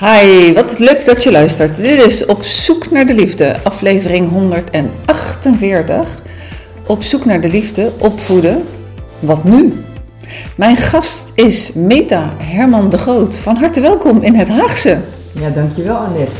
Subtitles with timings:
[0.00, 1.76] Hi, wat leuk dat je luistert.
[1.76, 6.22] Dit is Op zoek naar de liefde, aflevering 148.
[6.86, 8.64] Op zoek naar de liefde, opvoeden.
[9.20, 9.72] Wat nu?
[10.56, 13.38] Mijn gast is Meta Herman de Groot.
[13.38, 14.98] Van harte welkom in het Haagse.
[15.32, 16.36] Ja, dankjewel Annette.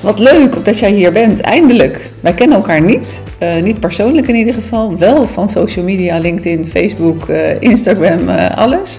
[0.00, 2.10] Wat leuk dat jij hier bent, eindelijk.
[2.20, 4.98] Wij kennen elkaar niet, uh, niet persoonlijk in ieder geval.
[4.98, 8.98] Wel van social media, LinkedIn, Facebook, uh, Instagram, uh, alles.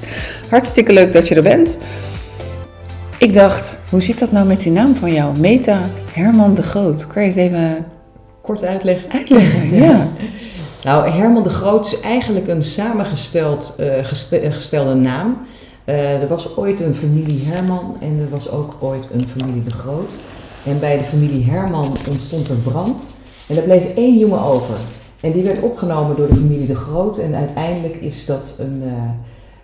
[0.49, 1.77] Hartstikke leuk dat je er bent.
[3.19, 5.39] Ik dacht, hoe zit dat nou met die naam van jou?
[5.39, 5.81] Meta
[6.11, 7.07] Herman de Groot.
[7.07, 7.85] Kun je het even
[8.41, 9.11] kort uitleggen?
[9.11, 10.07] Uitleggen, ja.
[10.83, 13.87] nou, Herman de Groot is eigenlijk een samengesteld uh,
[14.51, 15.37] gestelde naam.
[15.85, 19.71] Uh, er was ooit een familie Herman en er was ook ooit een familie de
[19.71, 20.13] Groot.
[20.65, 23.03] En bij de familie Herman ontstond er brand
[23.47, 24.75] en er bleef één jongen over.
[25.19, 28.91] En die werd opgenomen door de familie de Groot en uiteindelijk is dat een, uh,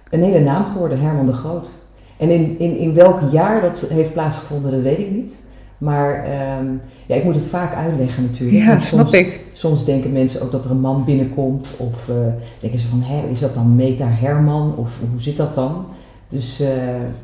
[0.09, 1.82] een hele naam geworden, Herman de Groot.
[2.23, 5.37] En in, in, in welk jaar dat heeft plaatsgevonden, dat weet ik niet.
[5.77, 6.25] Maar
[6.59, 8.63] um, ja, ik moet het vaak uitleggen natuurlijk.
[8.63, 9.41] Ja, snap soms, ik.
[9.51, 11.69] Soms denken mensen ook dat er een man binnenkomt.
[11.77, 12.15] Of uh,
[12.59, 14.75] denken ze van, hé, is dat dan Meta Herman?
[14.77, 15.85] Of hoe zit dat dan?
[16.29, 16.67] Dus uh,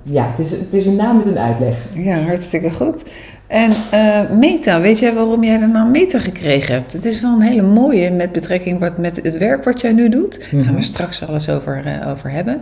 [0.04, 1.76] ja, het is, het is een naam met een uitleg.
[1.94, 3.06] Ja, hartstikke goed.
[3.48, 6.94] En uh, Meta, weet jij waarom jij de naam Meta gekregen hebt?
[6.94, 10.10] Het is wel een hele mooie met betrekking wat, met het werk wat jij nu
[10.10, 10.40] doet.
[10.52, 12.62] Daar gaan we straks alles over, over hebben.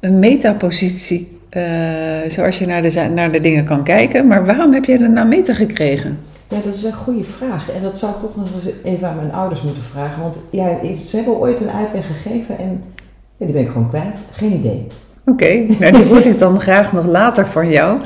[0.00, 4.26] Een metapositie, uh, zoals je naar de, naar de dingen kan kijken.
[4.26, 6.18] Maar waarom heb jij de naam Meta gekregen?
[6.48, 7.70] Ja, dat is een goede vraag.
[7.70, 10.22] En dat zou ik toch nog eens even aan mijn ouders moeten vragen.
[10.22, 12.82] Want ja, ze hebben ooit een uitleg gegeven en
[13.36, 14.22] ja, die ben ik gewoon kwijt.
[14.30, 14.86] Geen idee.
[15.24, 17.98] Oké, okay, nou, die hoor ik dan graag nog later van jou.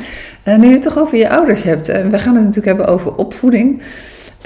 [0.44, 1.90] Uh, nu je het toch over je ouders hebt.
[1.90, 3.82] Uh, we gaan het natuurlijk hebben over opvoeding.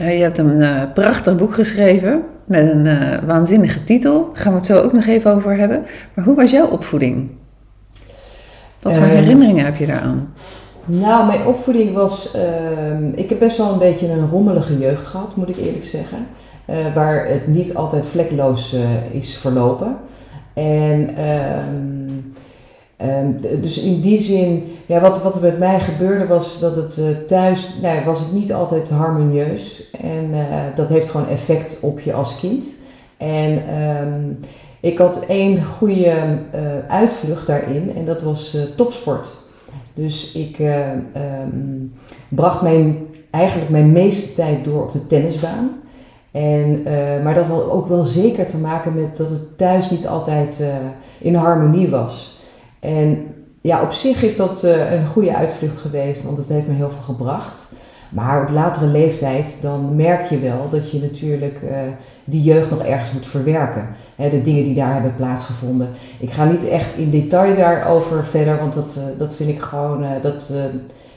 [0.01, 2.89] Uh, je hebt een prachtig boek geschreven met een
[3.27, 4.31] waanzinnige titel.
[4.35, 5.83] Daar gaan we het zo ook nog even over hebben.
[6.15, 7.29] Maar hoe was jouw opvoeding?
[8.89, 10.33] Wat voor herinneringen heb je daaraan?
[10.85, 12.35] Nou, mijn opvoeding was.
[12.37, 16.27] Uh, ik heb best wel een beetje een rommelige jeugd gehad, moet ik eerlijk zeggen.
[16.71, 19.97] Uh, waar het niet altijd vlekloos uh, is verlopen.
[20.55, 21.25] En.
[21.25, 22.33] Um,
[23.61, 27.07] dus in die zin, ja, wat, wat er met mij gebeurde was dat het uh,
[27.27, 29.91] thuis, nou, was het niet altijd harmonieus.
[30.01, 30.31] En
[30.75, 32.65] dat heeft gewoon effect op je als kind.
[33.17, 33.63] En
[34.81, 39.47] ik had één goede uh, uitvlucht daarin en dat was uh, topsport.
[39.95, 40.91] Dus ik uh,
[41.43, 41.93] um,
[42.29, 45.71] bracht mijn, eigenlijk mijn meeste tijd door op de tennisbaan.
[46.31, 46.83] En,
[47.23, 50.63] maar dat had ook wel zeker te maken met dat het thuis niet altijd
[51.19, 52.39] in harmonie was.
[52.81, 53.27] En
[53.61, 57.03] ja, op zich is dat een goede uitvlucht geweest, want het heeft me heel veel
[57.03, 57.73] gebracht.
[58.11, 61.71] Maar op latere leeftijd dan merk je wel dat je natuurlijk uh,
[62.25, 63.89] die jeugd nog ergens moet verwerken.
[64.17, 65.89] De dingen die daar hebben plaatsgevonden.
[66.21, 70.03] Ik ga niet echt in detail daarover verder, want dat, uh, dat vind ik gewoon,
[70.03, 70.53] uh, dat,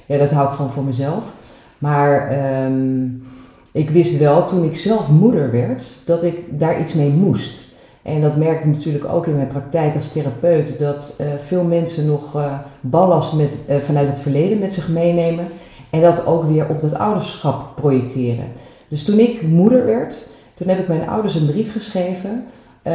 [0.05, 1.33] ja, dat hou ik gewoon voor mezelf.
[1.77, 3.23] Maar um,
[3.71, 7.69] ik wist wel toen ik zelf moeder werd dat ik daar iets mee moest.
[8.01, 12.51] En dat merk ik natuurlijk ook in mijn praktijk als therapeut, dat veel mensen nog
[12.81, 15.47] ballast met, vanuit het verleden met zich meenemen.
[15.91, 18.47] En dat ook weer op dat ouderschap projecteren.
[18.87, 22.45] Dus toen ik moeder werd, toen heb ik mijn ouders een brief geschreven
[22.83, 22.93] uh,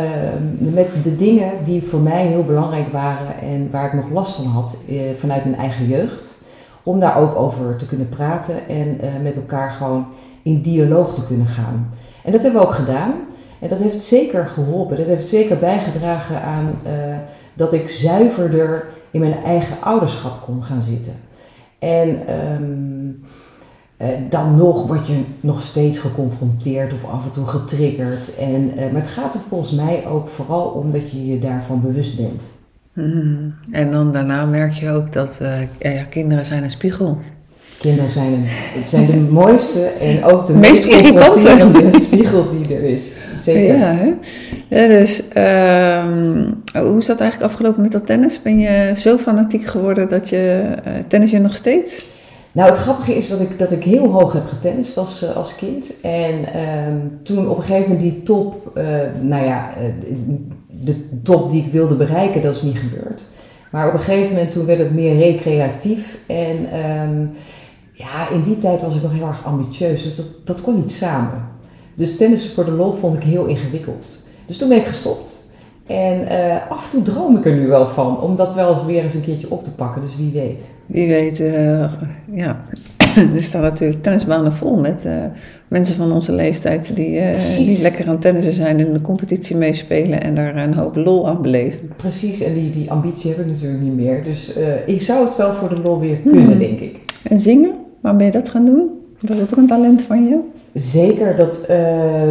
[0.59, 4.47] met de dingen die voor mij heel belangrijk waren en waar ik nog last van
[4.47, 6.39] had uh, vanuit mijn eigen jeugd.
[6.83, 10.07] Om daar ook over te kunnen praten en uh, met elkaar gewoon
[10.43, 11.91] in dialoog te kunnen gaan.
[12.25, 13.13] En dat hebben we ook gedaan.
[13.61, 14.97] En dat heeft zeker geholpen.
[14.97, 16.79] Dat heeft zeker bijgedragen aan
[17.55, 21.13] dat ik zuiverder in mijn eigen ouderschap kon gaan zitten.
[21.79, 23.23] En um,
[23.99, 28.37] uh, dan nog word je nog steeds geconfronteerd of af en toe getriggerd.
[28.37, 31.81] En, uh, maar het gaat er volgens mij ook vooral om dat je je daarvan
[31.81, 32.43] bewust bent.
[32.93, 33.55] Mm.
[33.71, 37.19] En dan daarna merk je ook dat uh, ja, kinderen zijn een spiegel.
[37.87, 42.83] Kinderen zijn, een, het zijn de mooiste en ook de meest irritante spiegel die er
[42.83, 43.11] is.
[43.37, 43.77] Zeker.
[43.77, 44.13] Ja, hè?
[44.69, 48.43] Ja, dus um, hoe is dat eigenlijk afgelopen met dat tennis?
[48.43, 52.05] Ben je zo fanatiek geworden dat je uh, tennis je nog steeds?
[52.53, 55.55] Nou, het grappige is dat ik, dat ik heel hoog heb getennist als, uh, als
[55.55, 55.95] kind.
[56.03, 58.85] En um, toen op een gegeven moment die top, uh,
[59.23, 59.69] nou ja,
[60.71, 63.25] de top die ik wilde bereiken, dat is niet gebeurd.
[63.71, 66.81] Maar op een gegeven moment toen werd het meer recreatief en...
[67.01, 67.31] Um,
[67.97, 70.91] ja, in die tijd was ik nog heel erg ambitieus, dus dat, dat kon niet
[70.91, 71.49] samen.
[71.95, 74.19] Dus tennis voor de lol vond ik heel ingewikkeld.
[74.47, 75.45] Dus toen ben ik gestopt.
[75.87, 78.85] En uh, af en toe droom ik er nu wel van, om dat wel eens
[78.85, 80.03] weer eens een keertje op te pakken.
[80.03, 80.75] Dus wie weet.
[80.87, 81.93] Wie weet, uh,
[82.33, 82.61] ja.
[83.35, 85.13] er staan natuurlijk tennisbanen vol met uh,
[85.69, 87.21] mensen van onze leeftijd die,
[87.57, 91.43] die lekker aan tennissen zijn en de competitie meespelen en daar een hoop lol aan
[91.43, 91.93] beleven.
[91.97, 94.25] Precies, en die, die ambitie heb ik natuurlijk niet meer.
[94.25, 94.53] Dus
[94.87, 96.59] ik zou het wel voor de lol weer kunnen, hmm.
[96.59, 97.01] denk ik.
[97.29, 97.86] En zingen?
[98.01, 98.91] Waar ben je dat gaan doen?
[99.21, 100.39] Was dat ook een talent van je?
[100.73, 101.65] Zeker, dat,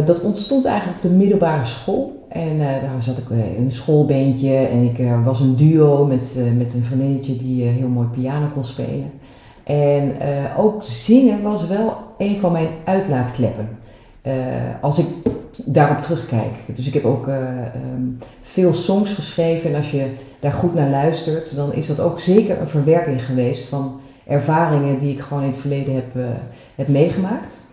[0.06, 2.26] dat ontstond eigenlijk op de middelbare school.
[2.28, 6.84] En daar zat ik in een schoolbeentje en ik was een duo met, met een
[6.84, 9.10] vriendinnetje die heel mooi piano kon spelen.
[9.64, 10.12] En
[10.56, 13.68] ook zingen was wel een van mijn uitlaatkleppen.
[14.80, 15.06] als ik
[15.64, 16.52] daarop terugkijk.
[16.74, 18.02] Dus ik heb ook ehm,
[18.40, 20.10] veel songs geschreven en als je
[20.40, 25.12] daar goed naar luistert, dan is dat ook zeker een verwerking geweest van ervaringen die
[25.12, 26.14] ik gewoon in het verleden heb,
[26.74, 27.66] heb meegemaakt.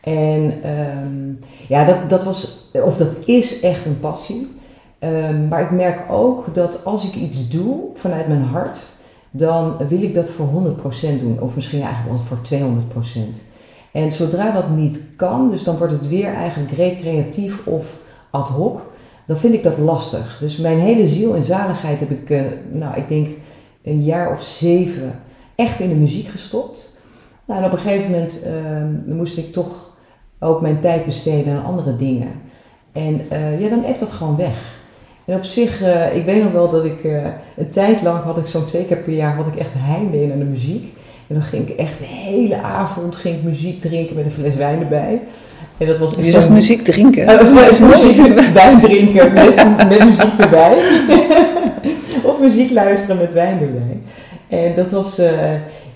[0.00, 1.38] En um,
[1.68, 4.56] ja, dat, dat was, of dat is echt een passie.
[5.00, 8.92] Um, maar ik merk ook dat als ik iets doe vanuit mijn hart,
[9.30, 11.40] dan wil ik dat voor 100% doen.
[11.40, 12.38] Of misschien eigenlijk wel voor
[13.36, 13.40] 200%.
[13.92, 17.98] En zodra dat niet kan, dus dan wordt het weer eigenlijk recreatief of
[18.30, 18.80] ad hoc,
[19.26, 20.38] dan vind ik dat lastig.
[20.40, 23.28] Dus mijn hele ziel en zaligheid heb ik, uh, nou ik denk
[23.82, 25.20] een jaar of zeven
[25.56, 26.94] echt in de muziek gestopt.
[27.46, 28.46] Nou, en op een gegeven moment
[29.06, 29.94] uh, moest ik toch
[30.40, 32.28] ook mijn tijd besteden aan andere dingen.
[32.92, 34.74] En uh, ja, dan ebt dat gewoon weg.
[35.24, 37.24] En op zich, uh, ik weet nog wel dat ik uh,
[37.56, 40.38] een tijd lang had ik zo'n twee keer per jaar had ik echt heimwee naar
[40.38, 40.94] de muziek.
[41.26, 44.54] En dan ging ik echt de hele avond ging ik muziek drinken met een fles
[44.54, 45.20] wijn erbij.
[45.78, 47.26] En dat was Je zegt muziek drinken?
[47.26, 49.54] Was, was muziek, wijn drinken met,
[49.88, 50.78] met muziek erbij.
[52.30, 53.98] of muziek luisteren met wijn erbij.
[54.48, 55.18] En dat was,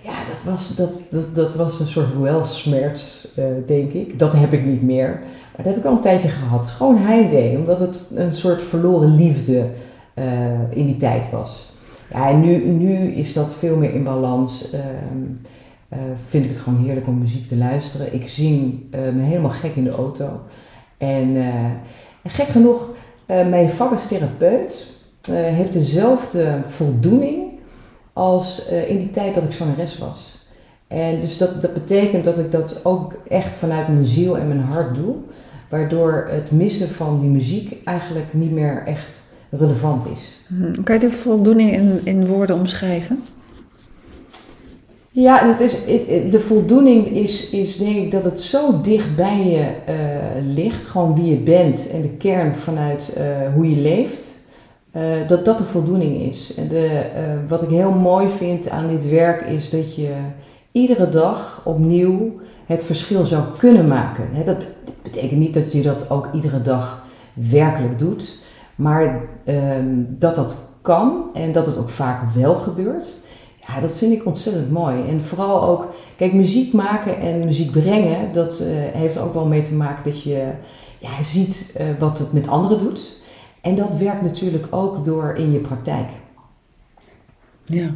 [0.02, 4.19] ja, dat was, dat, dat, dat was een soort welsmerts, uh, denk ik.
[4.19, 5.08] Dat heb ik niet meer.
[5.08, 6.70] Maar dat heb ik al een tijdje gehad.
[6.70, 9.67] Gewoon heimwee, omdat het een soort verloren liefde
[10.14, 10.25] uh,
[10.70, 11.73] in die tijd was.
[12.12, 14.64] Ja, en nu, nu is dat veel meer in balans.
[14.75, 14.81] Uh,
[16.26, 18.14] vind ik het gewoon heerlijk om muziek te luisteren.
[18.14, 20.41] Ik zing me helemaal gek in de auto.
[20.99, 21.37] En
[22.25, 22.91] gek genoeg,
[23.26, 24.87] mijn vak als therapeut
[25.31, 27.50] heeft dezelfde voldoening
[28.20, 30.38] als in die tijd dat ik zangeres was.
[30.88, 34.61] En dus dat, dat betekent dat ik dat ook echt vanuit mijn ziel en mijn
[34.61, 35.14] hart doe.
[35.69, 40.40] Waardoor het missen van die muziek eigenlijk niet meer echt relevant is.
[40.49, 40.82] Mhm.
[40.82, 43.22] Kan je de voldoening in, in woorden omschrijven?
[45.11, 49.46] Ja, het is, het, de voldoening is, is denk ik dat het zo dicht bij
[49.46, 50.87] je uh, ligt.
[50.87, 54.39] Gewoon wie je bent en de kern vanuit uh, hoe je leeft.
[54.96, 56.54] Uh, dat dat de voldoening is.
[56.54, 57.10] En de,
[57.48, 60.14] wat ik heel mooi vind aan dit werk is dat je
[60.72, 64.28] iedere dag opnieuw het verschil zou kunnen maken.
[64.44, 64.56] dat
[65.02, 68.38] betekent niet dat je dat ook iedere dag werkelijk doet,
[68.75, 73.19] maar ehm, dat dat kan en dat het ook vaak wel gebeurt.
[73.66, 75.08] Ja, dat vind ik ontzettend mooi.
[75.08, 79.62] En vooral ook, kijk, muziek maken en muziek brengen, dat uh, heeft ook wel mee
[79.62, 80.50] te maken dat je
[80.98, 83.19] ja, ziet wat het met anderen doet.
[83.60, 86.08] En dat werkt natuurlijk ook door in je praktijk.
[87.64, 87.90] Ja,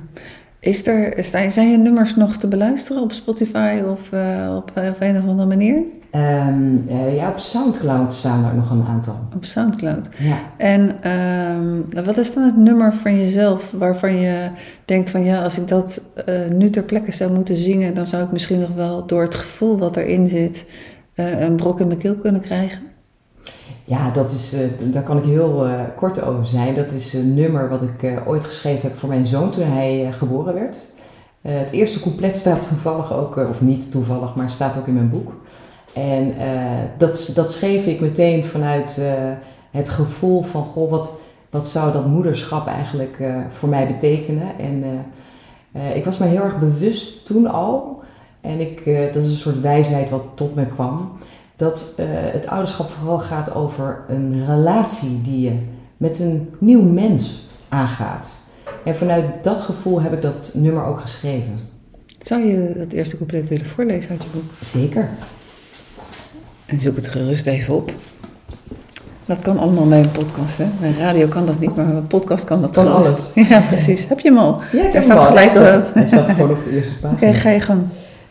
[0.64, 5.16] is er, zijn je nummers nog te beluisteren op Spotify of uh, op, op, een
[5.16, 5.76] of andere manier?
[6.12, 9.16] Um, uh, ja, op Soundcloud staan er nog een aantal.
[9.34, 10.08] Op Soundcloud.
[10.19, 10.38] Ja.
[10.56, 14.49] En um, wat is dan het nummer van jezelf waarvan je
[14.84, 18.25] denkt van ja, als ik dat uh, nu ter plekke zou moeten zingen, dan zou
[18.25, 20.70] ik misschien nog wel door het gevoel wat erin zit
[21.15, 22.94] een brok in mijn keel kunnen krijgen?
[23.86, 24.60] Ja, dat is, uh,
[24.93, 26.74] daar kan ik heel uh, kort over zijn.
[26.74, 30.12] Dat is een nummer wat ik uh, ooit geschreven heb voor mijn zoon toen hij
[30.12, 30.93] geboren werd.
[31.41, 35.32] het eerste couplet staat toevallig ook, of niet toevallig, maar staat ook in mijn boek.
[35.93, 36.34] En
[36.98, 39.00] dat, dat schreef ik meteen vanuit
[39.70, 41.19] het gevoel van, goh, wat,
[41.50, 44.58] wat zou dat moederschap eigenlijk voor mij betekenen?
[44.58, 44.84] En
[45.94, 48.03] ik was me heel erg bewust toen al,
[48.41, 51.12] en ik, dat is een soort wijsheid wat tot me kwam
[51.56, 55.58] dat uh, het ouderschap vooral gaat over een relatie die je
[55.96, 58.43] met een nieuw mens aangaat.
[58.84, 61.58] En vanuit dat gevoel heb ik dat nummer ook geschreven.
[62.23, 64.51] Zou je dat eerste couplet willen voorlezen uit je boek?
[64.63, 65.08] Zeker.
[66.67, 67.93] En zoek het gerust even op.
[69.25, 70.67] Dat kan allemaal bij een podcast, hè?
[70.81, 73.31] Bij radio kan dat niet, maar bij een podcast kan dat kan alles.
[73.49, 74.08] Ja, precies.
[74.08, 74.61] Heb je hem al?
[74.73, 75.53] Ja, staat gelijk.
[75.53, 77.13] Hij staat, hij staat gewoon op de eerste pagina.
[77.17, 77.82] Oké, okay, ga je gang.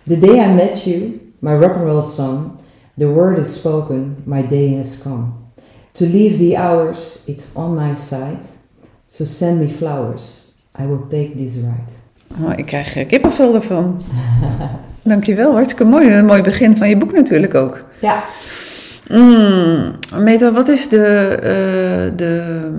[0.07, 2.51] The day I met you, my rock and roll son,
[2.97, 5.33] The word is spoken, my day has come.
[5.93, 8.45] To leave the hours, it's on my side.
[9.07, 11.91] So send me flowers, I will take this right.
[12.43, 14.01] Oh, ik krijg uh, kippenvel ervan.
[15.03, 16.11] Dankjewel, hartstikke mooi.
[16.11, 17.85] Een mooi begin van je boek natuurlijk ook.
[18.01, 18.23] Ja.
[19.09, 22.69] Mm, Meta, wat is de, uh, de,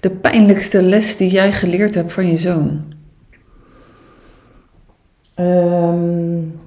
[0.00, 2.80] de pijnlijkste les die jij geleerd hebt van je zoon?
[5.40, 6.60] Um,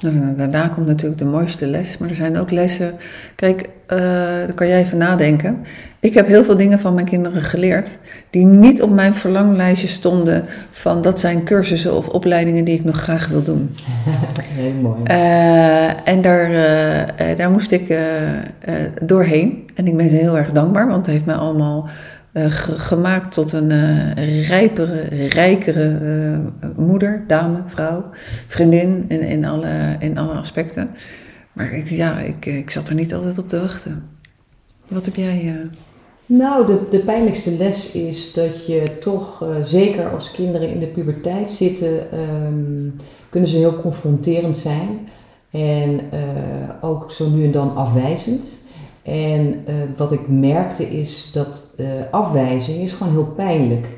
[0.00, 2.94] Nou, daarna komt natuurlijk de mooiste les, maar er zijn ook lessen.
[3.34, 3.98] Kijk, uh,
[4.46, 5.58] daar kan jij even nadenken.
[6.00, 7.98] Ik heb heel veel dingen van mijn kinderen geleerd
[8.30, 13.00] die niet op mijn verlanglijstje stonden van dat zijn cursussen of opleidingen die ik nog
[13.00, 13.70] graag wil doen.
[14.60, 15.00] Heel mooi.
[15.10, 17.94] Uh, en daar, uh, daar moest ik
[19.02, 19.68] doorheen.
[19.74, 21.88] En ik ben ze heel erg dankbaar, want het heeft mij allemaal
[22.76, 26.40] gemaakt tot een rijpere, rijkere
[26.76, 28.04] moeder, dame, vrouw,
[28.48, 30.90] vriendin in, in, alle, in alle aspecten.
[31.52, 34.04] Maar ik, ja, ik, ik zat er niet altijd op te wachten.
[34.88, 35.56] Wat heb jij?
[36.26, 41.50] Nou, de, de pijnlijkste les is dat je toch, zeker als kinderen in de puberteit
[41.50, 42.94] zitten, um,
[43.30, 45.08] kunnen ze heel confronterend zijn.
[45.50, 46.00] En
[46.80, 48.58] ook zo nu en dan afwijzend.
[49.02, 51.74] En uh, wat ik merkte is dat
[52.10, 53.88] afwijzing is gewoon heel pijnlijk.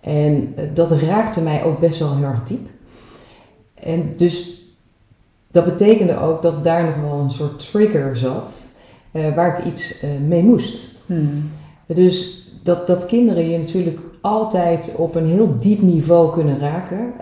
[0.00, 2.68] En dat raakte mij ook best wel heel erg diep.
[3.74, 4.62] En dus
[5.50, 8.66] dat betekende ook dat daar nog wel een soort trigger zat
[9.12, 10.94] waar ik iets mee moest.
[11.06, 11.50] Hmm.
[11.86, 17.12] Dus dat, dat kinderen je natuurlijk altijd op een heel diep niveau kunnen raken,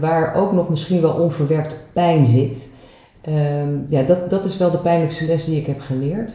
[0.00, 2.68] waar ook nog misschien wel onverwerkte pijn zit.
[3.28, 6.32] Um, ja, dat, dat is wel de pijnlijkste les die ik heb geleerd.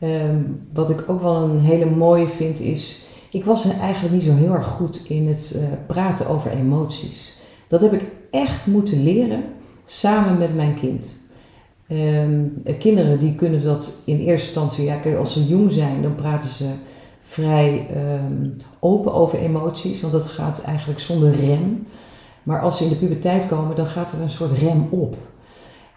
[0.00, 4.34] Um, wat ik ook wel een hele mooie vind is, ik was eigenlijk niet zo
[4.34, 7.36] heel erg goed in het uh, praten over emoties.
[7.68, 9.44] Dat heb ik echt moeten leren
[9.84, 11.16] samen met mijn kind.
[11.88, 16.50] Um, kinderen die kunnen dat in eerste instantie, ja, als ze jong zijn, dan praten
[16.50, 16.64] ze
[17.20, 17.86] vrij
[18.30, 21.86] um, open over emoties, want dat gaat eigenlijk zonder rem.
[22.42, 25.16] Maar als ze in de puberteit komen, dan gaat er een soort rem op.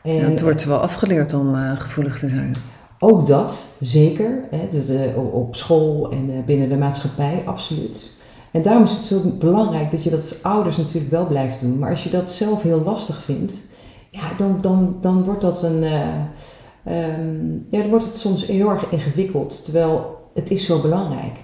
[0.04, 2.56] En, ja, het wordt wel afgeleerd om uh, gevoelig te zijn.
[3.04, 4.40] Ook dat, zeker.
[4.50, 4.90] Hè, dus,
[5.32, 8.12] op school en uh, binnen de maatschappij, absoluut.
[8.52, 11.80] En daarom is het zo belangrijk dat je dat als ouders natuurlijk wel blijft doen.
[11.80, 13.54] Maar als je dat zelf heel lastig vindt,
[14.10, 15.84] ja, dan, dan, dan wordt dat een.
[16.86, 19.64] Um, ja, dan wordt het soms heel erg ingewikkeld.
[19.64, 21.40] Terwijl het is zo belangrijk.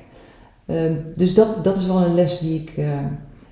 [0.66, 3.00] Uh, dus dat, dat is wel een les die ik, uh,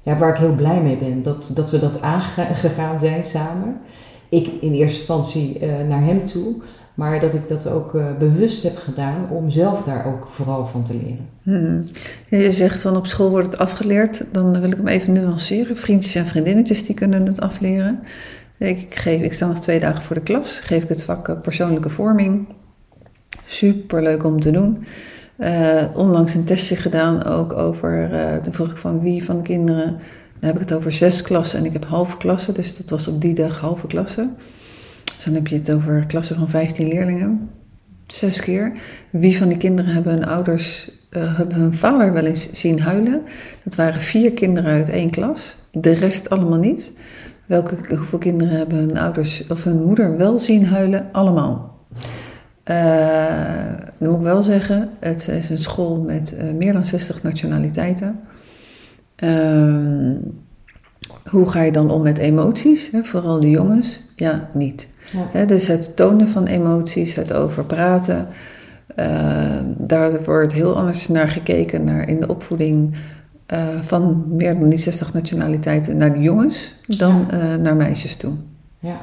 [0.02, 1.22] ja, waar ik heel blij mee ben.
[1.22, 3.78] Dat, dat we dat aangegaan zijn samen.
[4.30, 6.56] Ik in eerste instantie uh, naar hem toe.
[6.96, 10.94] Maar dat ik dat ook bewust heb gedaan om zelf daar ook vooral van te
[10.94, 11.28] leren.
[11.44, 11.84] Hmm.
[12.30, 14.26] Je zegt van op school wordt het afgeleerd.
[14.32, 15.78] Dan wil ik hem even nuanceren.
[15.78, 18.00] Vriendjes en vriendinnetjes die kunnen het afleren.
[18.58, 20.60] Ik, geef, ik sta nog twee dagen voor de klas.
[20.60, 22.48] Geef ik het vak persoonlijke vorming.
[23.46, 24.86] Super leuk om te doen.
[25.40, 28.10] Uh, onlangs een testje gedaan ook over,
[28.42, 29.90] toen vroeg ik van wie van de kinderen,
[30.40, 33.08] dan heb ik het over zes klassen en ik heb halve klassen, dus dat was
[33.08, 34.36] op die dag halve klassen.
[35.16, 37.50] Dus dan heb je het over klassen van 15 leerlingen,
[38.08, 38.72] zes keer.
[39.10, 43.22] Wie van die kinderen hebben hun ouders, uh, hebben hun vader wel eens zien huilen?
[43.64, 46.98] Dat waren vier kinderen uit één klas, de rest allemaal niet.
[47.46, 51.10] Welke, hoeveel kinderen hebben hun ouders of hun moeder wel zien huilen?
[51.12, 51.84] Allemaal.
[52.72, 52.76] Uh,
[54.00, 58.20] dan moet ik wel zeggen, het is een school met uh, meer dan 60 nationaliteiten.
[59.24, 60.16] Uh,
[61.30, 62.92] hoe ga je dan om met emoties?
[62.92, 63.04] Hè?
[63.04, 64.02] Vooral de jongens?
[64.16, 64.90] Ja, niet.
[65.34, 65.46] Ja.
[65.46, 68.28] Dus het tonen van emoties, het over praten.
[68.96, 72.96] Ehm, daar wordt heel anders naar gekeken naar in de opvoeding
[73.46, 77.56] eh, van meer dan die 60 nationaliteiten naar de jongens dan ja.
[77.56, 78.34] naar meisjes toe.
[78.80, 79.02] Ja.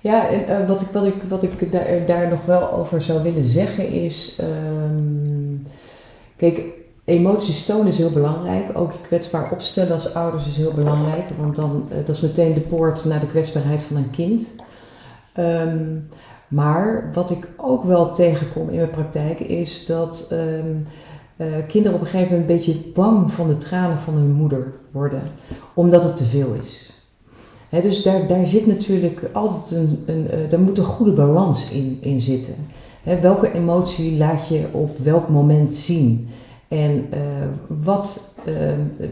[0.00, 3.44] Ja, en, wat ik, wat ik, wat ik daar, daar nog wel over zou willen
[3.44, 4.38] zeggen is.
[4.40, 5.62] Um,
[6.36, 6.62] kijk,
[7.04, 8.78] emoties tonen is heel belangrijk.
[8.78, 11.24] Ook je kwetsbaar opstellen als ouders is heel belangrijk.
[11.38, 14.54] Want dan, dat is meteen de poort naar de kwetsbaarheid van een kind.
[15.38, 16.08] Um,
[16.48, 20.80] maar wat ik ook wel tegenkom in mijn praktijk is dat um,
[21.36, 24.72] uh, kinderen op een gegeven moment een beetje bang van de tranen van hun moeder
[24.90, 25.22] worden,
[25.74, 26.88] omdat het te veel is
[27.70, 31.98] dus daar, daar zit natuurlijk altijd een, een uh, daar moet een goede balans in,
[32.00, 32.54] in zitten.
[33.20, 36.28] welke emotie laat je op welk moment zien?
[36.68, 37.20] En uh,
[37.84, 38.34] wat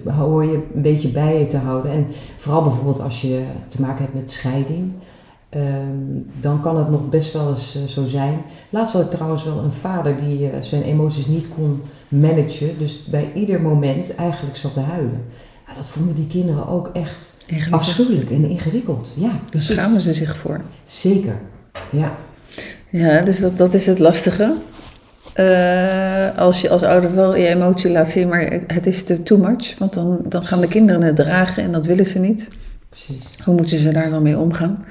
[0.05, 1.93] uh, hoor je een beetje bij je te houden?
[1.93, 2.07] En
[2.37, 4.93] vooral bijvoorbeeld als je te maken hebt met scheiding,
[5.55, 8.43] um, dan kan het nog best wel eens zo zijn.
[8.71, 13.31] Laatst had ik trouwens wel een vader die zijn emoties niet kon managen, dus bij
[13.35, 15.25] ieder moment eigenlijk zat te huilen.
[15.67, 19.13] Ja, dat vonden die kinderen ook echt afschuwelijk en ingewikkeld.
[19.17, 20.61] Ja, Daar schamen ze zich voor.
[20.85, 21.39] Zeker,
[21.91, 22.17] ja.
[22.91, 24.55] Ja, dus dat, dat is het lastige.
[25.37, 29.23] Uh, als je als ouder wel je emotie laat zien, maar het, het is te
[29.23, 29.79] too much.
[29.79, 32.49] Want dan, dan gaan de kinderen het dragen en dat willen ze niet.
[32.89, 33.39] Precies.
[33.45, 34.85] Hoe moeten ze daar dan mee omgaan?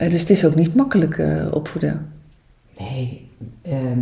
[0.00, 2.12] Uh, dus het is ook niet makkelijk uh, opvoeden.
[2.78, 3.28] Nee,
[3.62, 3.98] ehm,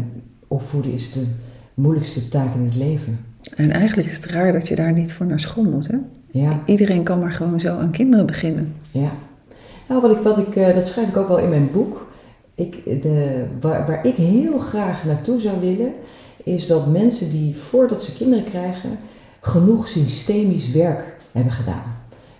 [0.49, 1.26] opvoeden is de
[1.75, 3.19] moeilijkste taak in het leven.
[3.57, 5.97] En eigenlijk is het raar dat je daar niet voor naar school moet, hè?
[6.31, 6.62] Ja.
[6.67, 8.75] Iedereen kan maar gewoon zo aan kinderen beginnen.
[8.90, 9.12] Ja.
[9.88, 12.07] Nou, wat ik, wat ik, eh, dat schrijf ik ook wel in mijn boek.
[12.55, 15.93] Ik, de, waar, waar ik heel graag naartoe zou willen,
[16.45, 18.99] is dat mensen die voordat ze kinderen krijgen,
[19.40, 21.97] genoeg systemisch werk hebben gedaan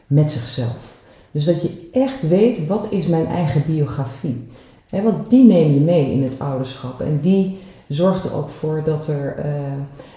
[0.07, 0.98] met zichzelf.
[1.31, 4.47] Dus dat je echt weet, wat is mijn eigen biografie?
[4.89, 7.01] He, want die neem je mee in het ouderschap.
[7.01, 7.59] En die
[7.89, 9.45] zorgt er ook voor dat er uh,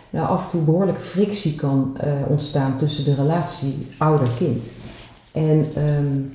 [0.10, 4.72] nou, af en toe behoorlijk frictie kan uh, ontstaan tussen de relatie ouder-kind.
[5.32, 6.30] En um,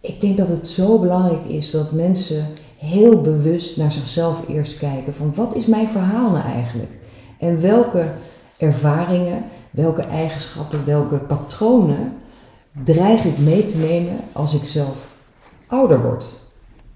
[0.00, 2.46] ik denk dat het zo belangrijk is dat mensen
[2.76, 5.14] heel bewust naar zichzelf eerst kijken.
[5.14, 6.92] Van wat is mijn verhaal nou eigenlijk?
[7.38, 8.12] En welke
[8.56, 12.12] ervaringen, welke eigenschappen, welke patronen
[12.84, 15.14] dreig ik mee te nemen als ik zelf
[15.66, 16.24] ouder word?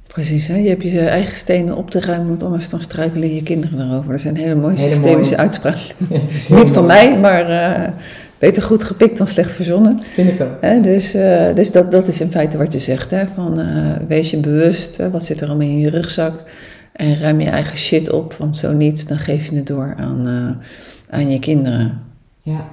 [0.06, 0.56] Precies, hè?
[0.56, 4.10] je hebt je eigen stenen op te ruimen, want anders dan struikelen je kinderen erover.
[4.10, 5.80] Dat zijn hele mooie systemische uitspraken.
[6.58, 7.88] Niet van mij, maar uh,
[8.38, 10.02] beter goed gepikt dan slecht verzonnen.
[10.02, 10.82] Vind ik ook.
[10.82, 13.10] Dus, uh, dus dat, dat is in feite wat je zegt.
[13.10, 13.24] Hè?
[13.34, 15.10] Van, uh, wees je bewust, hè?
[15.10, 16.44] wat zit er allemaal in je rugzak?
[16.92, 20.60] En ruim je eigen shit op, want zo niet, dan geef je het door aan,
[21.10, 22.00] aan je kinderen.
[22.42, 22.68] Ja.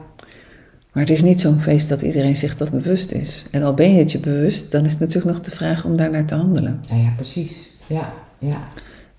[0.94, 3.46] Maar het is niet zo'n feest dat iedereen zich dat bewust is.
[3.52, 5.96] En al ben je het je bewust, dan is het natuurlijk nog de vraag om
[5.96, 6.82] daarnaar te handelen.
[6.90, 7.72] Ja, ja precies.
[7.88, 8.68] Ja, ja.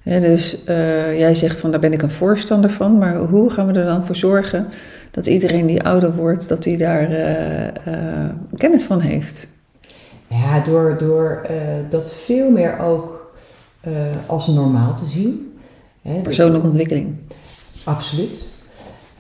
[0.02, 3.66] ja dus uh, jij zegt van daar ben ik een voorstander van, maar hoe gaan
[3.66, 4.66] we er dan voor zorgen
[5.10, 9.48] dat iedereen die ouder wordt, dat hij daar uh, uh, kennis van heeft?
[10.26, 11.46] Ja, door, door
[11.90, 13.32] dat veel meer ook
[14.26, 15.58] als normaal te zien.
[16.02, 17.16] Hè, Persoonlijke ontwikkeling.
[17.84, 18.48] Absoluut.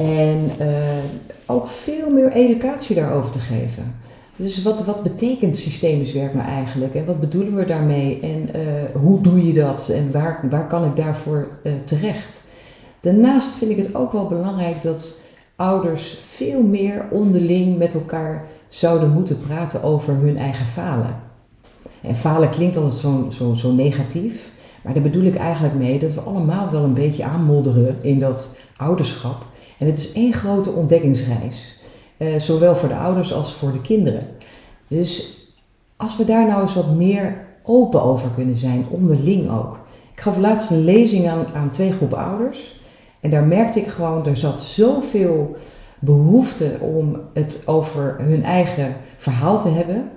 [0.00, 0.98] En uh,
[1.46, 3.94] ook veel meer educatie daarover te geven.
[4.36, 6.94] Dus wat, wat betekent systemisch werk nou eigenlijk?
[6.94, 8.20] En wat bedoelen we daarmee?
[8.20, 9.88] En uh, hoe doe je dat?
[9.88, 12.42] En waar, waar kan ik daarvoor uh, terecht?
[13.00, 15.20] Daarnaast vind ik het ook wel belangrijk dat
[15.56, 21.16] ouders veel meer onderling met elkaar zouden moeten praten over hun eigen falen.
[22.02, 24.50] En falen klinkt altijd zo, zo, zo negatief.
[24.82, 28.56] Maar daar bedoel ik eigenlijk mee dat we allemaal wel een beetje aanmodderen in dat
[28.76, 29.48] ouderschap.
[29.80, 31.78] En het is één grote ontdekkingsreis.
[32.18, 34.26] Uh, zowel voor de ouders als voor de kinderen.
[34.88, 35.38] Dus
[35.96, 39.78] als we daar nou eens wat meer open over kunnen zijn, onderling ook.
[40.12, 42.80] Ik gaf laatst een lezing aan, aan twee groepen ouders.
[43.20, 45.56] En daar merkte ik gewoon, er zat zoveel
[45.98, 50.10] behoefte om het over hun eigen verhaal te hebben.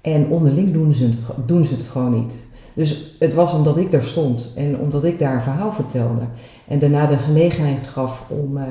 [0.00, 2.47] En onderling doen ze het, doen ze het gewoon niet.
[2.78, 6.22] Dus het was omdat ik daar stond en omdat ik daar een verhaal vertelde.
[6.68, 8.62] En daarna de gelegenheid gaf om, uh,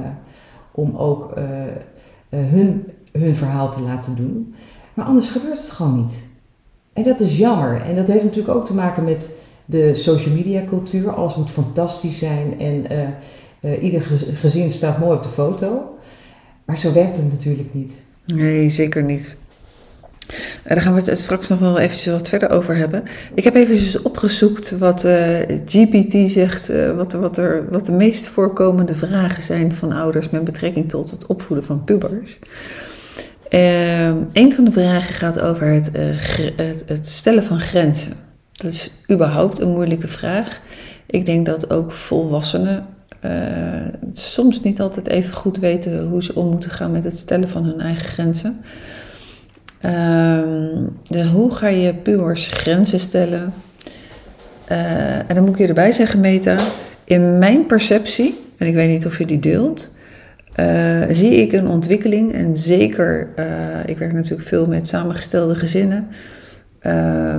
[0.71, 1.69] om ook uh, uh,
[2.29, 4.55] hun, hun verhaal te laten doen.
[4.93, 6.27] Maar anders gebeurt het gewoon niet.
[6.93, 7.81] En dat is jammer.
[7.81, 11.13] En dat heeft natuurlijk ook te maken met de social media cultuur.
[11.13, 12.85] Alles moet fantastisch zijn en
[13.81, 14.01] ieder
[14.33, 15.97] gezin staat mooi op de foto.
[16.65, 18.01] Maar zo werkt het natuurlijk niet.
[18.25, 19.37] Nee, zeker niet.
[20.67, 23.03] Daar gaan we het straks nog wel eventjes wat verder over hebben.
[23.33, 28.27] Ik heb even opgezocht wat uh, GPT zegt, uh, wat, wat, er, wat de meest
[28.27, 32.39] voorkomende vragen zijn van ouders met betrekking tot het opvoeden van pubers.
[33.49, 35.91] Uh, een van de vragen gaat over het,
[36.85, 38.13] het stellen van grenzen.
[38.51, 40.61] Dat is überhaupt een moeilijke vraag.
[41.05, 42.85] Ik denk dat ook volwassenen
[44.13, 47.63] soms niet altijd even goed weten hoe ze om moeten gaan met het stellen van
[47.63, 48.61] hun eigen grenzen.
[49.85, 50.97] Um,
[51.31, 53.53] hoe ga je pubers grenzen stellen?
[54.71, 56.55] Uh, en dan moet ik je erbij zeggen, Meta,
[57.03, 59.95] in mijn perceptie, en ik weet niet of je die deelt,
[60.59, 62.33] uh, zie ik een ontwikkeling.
[62.33, 63.45] En zeker, uh,
[63.85, 66.07] ik werk natuurlijk veel met samengestelde gezinnen,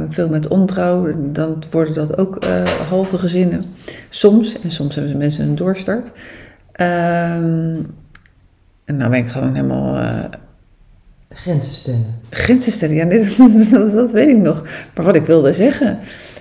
[0.09, 2.44] veel met ontrouw, dan worden dat ook
[2.88, 3.61] halve gezinnen.
[4.09, 6.07] Soms, en soms hebben ze mensen een doorstart.
[6.81, 7.87] Um,
[8.85, 10.29] en nou ben ik gewoon helemaal
[11.29, 12.14] Grenzen stellen.
[12.31, 14.62] Grenzen stellen, ja, nee, dat, dat, dat, weet ik nog.
[14.95, 15.99] Maar wat ik wilde zeggen,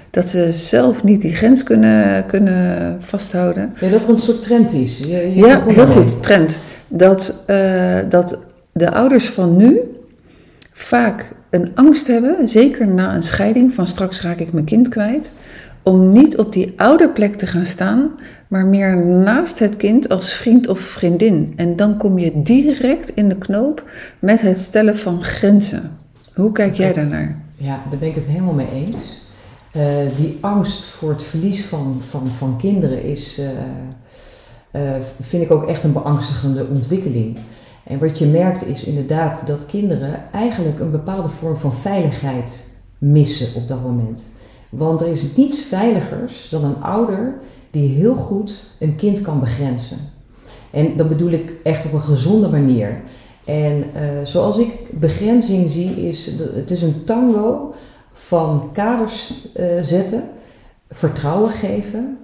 [0.09, 3.73] dat ze zelf niet die grens kunnen, kunnen vasthouden.
[3.79, 4.97] Ja, dat er een soort trend is.
[4.97, 6.59] Je, je ja, heel goed, trend.
[6.87, 8.39] Dat, uh, dat
[8.71, 9.79] de ouders van nu
[10.71, 15.31] vaak een angst hebben, zeker na een scheiding, van straks raak ik mijn kind kwijt,
[15.87, 18.11] om niet op die ouderplek te gaan staan,
[18.47, 21.53] maar meer naast het kind als vriend of vriendin.
[21.55, 25.97] En dan kom je direct in de knoop met het stellen van grenzen.
[26.33, 27.41] Hoe kijk jij daarnaar?
[27.53, 29.25] Ja, daar ben ik het helemaal mee eens.
[29.75, 29.83] Uh,
[30.17, 33.45] die angst voor het verlies van, van, van kinderen is, uh,
[34.81, 37.37] uh, vind ik ook echt een beangstigende ontwikkeling.
[37.83, 43.55] En wat je merkt is inderdaad dat kinderen eigenlijk een bepaalde vorm van veiligheid missen
[43.55, 44.35] op dat moment.
[44.69, 47.33] Want er is niets veiligers dan een ouder
[47.71, 49.97] die heel goed een kind kan begrenzen.
[50.71, 53.01] En dat bedoel ik echt op een gezonde manier.
[53.45, 57.73] En uh, zoals ik begrenzing zie, is het is een tango
[58.11, 60.29] van kaders uh, zetten,
[60.89, 62.17] vertrouwen geven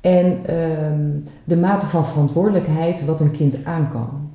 [0.00, 1.10] en ehm,
[1.44, 4.30] de mate van verantwoordelijkheid wat een kind aan kan.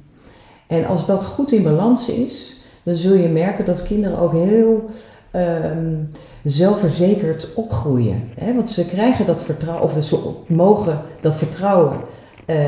[0.68, 4.90] En als dat goed in balans is, dan zul je merken dat kinderen ook heel
[5.32, 5.96] ehm,
[6.44, 8.24] zelfverzekerd opgroeien.
[8.36, 8.54] Hè?
[8.54, 12.00] Want ze krijgen dat vertrouwen, of ze mogen dat vertrouwen
[12.46, 12.62] ehm,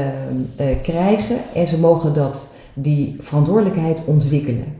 [0.55, 4.77] eh, krijgen en ze mogen dat, die verantwoordelijkheid ontwikkelen.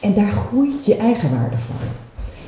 [0.00, 1.76] En daar groeit je eigenwaarde van.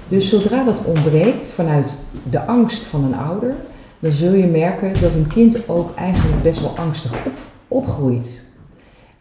[0.08, 1.96] Dus zodra dat ontbreekt vanuit
[2.30, 3.54] de angst van een ouder,
[3.98, 7.32] dan zul je merken dat een kind ook eigenlijk best wel angstig op,
[7.68, 8.44] opgroeit.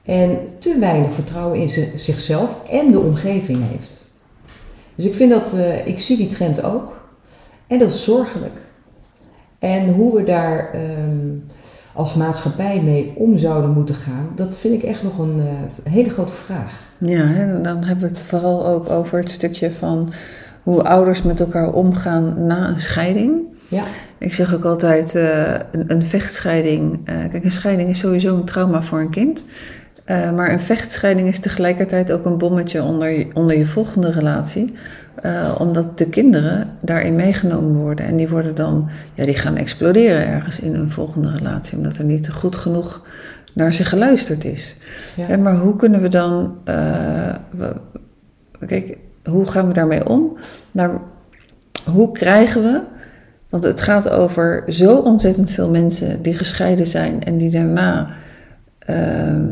[0.04, 4.07] En te weinig vertrouwen in zichzelf en de omgeving heeft.
[4.98, 6.94] Dus ik vind dat, uh, ik zie die trend ook.
[7.68, 8.62] En dat is zorgelijk.
[9.60, 11.46] En hoe we daar um,
[11.94, 16.10] als maatschappij mee om zouden moeten gaan, dat vind ik echt nog een uh, hele
[16.10, 16.72] grote vraag.
[17.00, 20.10] Ja, en dan hebben we het vooral ook over het stukje van
[20.64, 23.42] hoe ouders met elkaar omgaan na een scheiding.
[23.68, 23.84] Ja.
[24.18, 27.10] Ik zeg ook altijd, uh, een, een, vechtscheiding.
[27.10, 29.44] Uh, kijk, een scheiding is sowieso een trauma voor een kind.
[30.08, 34.76] Uh, maar een vechtscheiding is tegelijkertijd ook een bommetje onder, onder je volgende relatie.
[35.58, 38.06] omdat de kinderen daarin meegenomen worden.
[38.06, 41.78] En die worden dan, ja, die gaan exploderen ergens in een volgende relatie.
[41.78, 43.06] Omdat er niet goed genoeg
[43.54, 44.78] naar ze geluisterd is.
[45.15, 45.38] Ja.
[45.38, 46.58] Maar hoe kunnen we dan.
[47.50, 47.76] We,
[48.65, 50.38] kijk, hoe gaan we daarmee om?
[50.72, 50.98] Nou,
[51.86, 52.82] hoe krijgen we
[53.50, 58.08] want het gaat over zo ontzettend veel mensen die gescheiden zijn en die daarna
[58.89, 59.43] uh,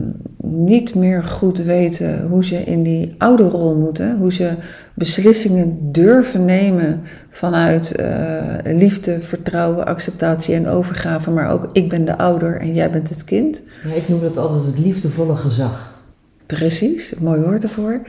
[0.41, 4.53] niet meer goed weten hoe ze in die oude rol moeten, hoe ze
[4.93, 12.17] beslissingen durven nemen vanuit uh, liefde, vertrouwen, acceptatie en overgave, maar ook ik ben de
[12.17, 13.61] ouder en jij bent het kind.
[13.83, 16.03] Ja, ik noem dat altijd het liefdevolle gezag.
[16.45, 18.01] Precies, mooi woord ervoor.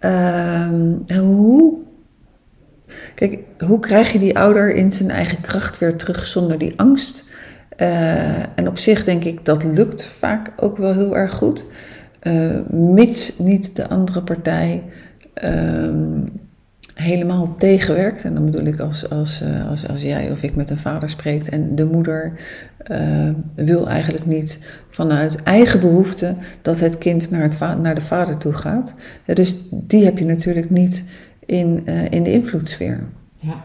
[0.00, 0.68] Uh,
[1.18, 1.84] hoe
[3.14, 7.24] Kijk, hoe krijg je die ouder in zijn eigen kracht weer terug zonder die angst?
[7.80, 11.64] Uh, en op zich denk ik dat lukt vaak ook wel heel erg goed.
[12.22, 14.82] Uh, mits niet de andere partij
[15.44, 15.94] uh,
[16.94, 18.24] helemaal tegenwerkt.
[18.24, 21.08] En dan bedoel ik als, als, uh, als, als jij of ik met een vader
[21.08, 22.32] spreekt en de moeder
[23.54, 28.52] wil eigenlijk niet vanuit eigen behoefte dat het kind naar, het naar de vader toe
[28.52, 28.94] gaat.
[29.24, 31.04] dus die heb je natuurlijk niet
[31.46, 33.04] in, in de invloedssfeer.
[33.38, 33.64] Ja.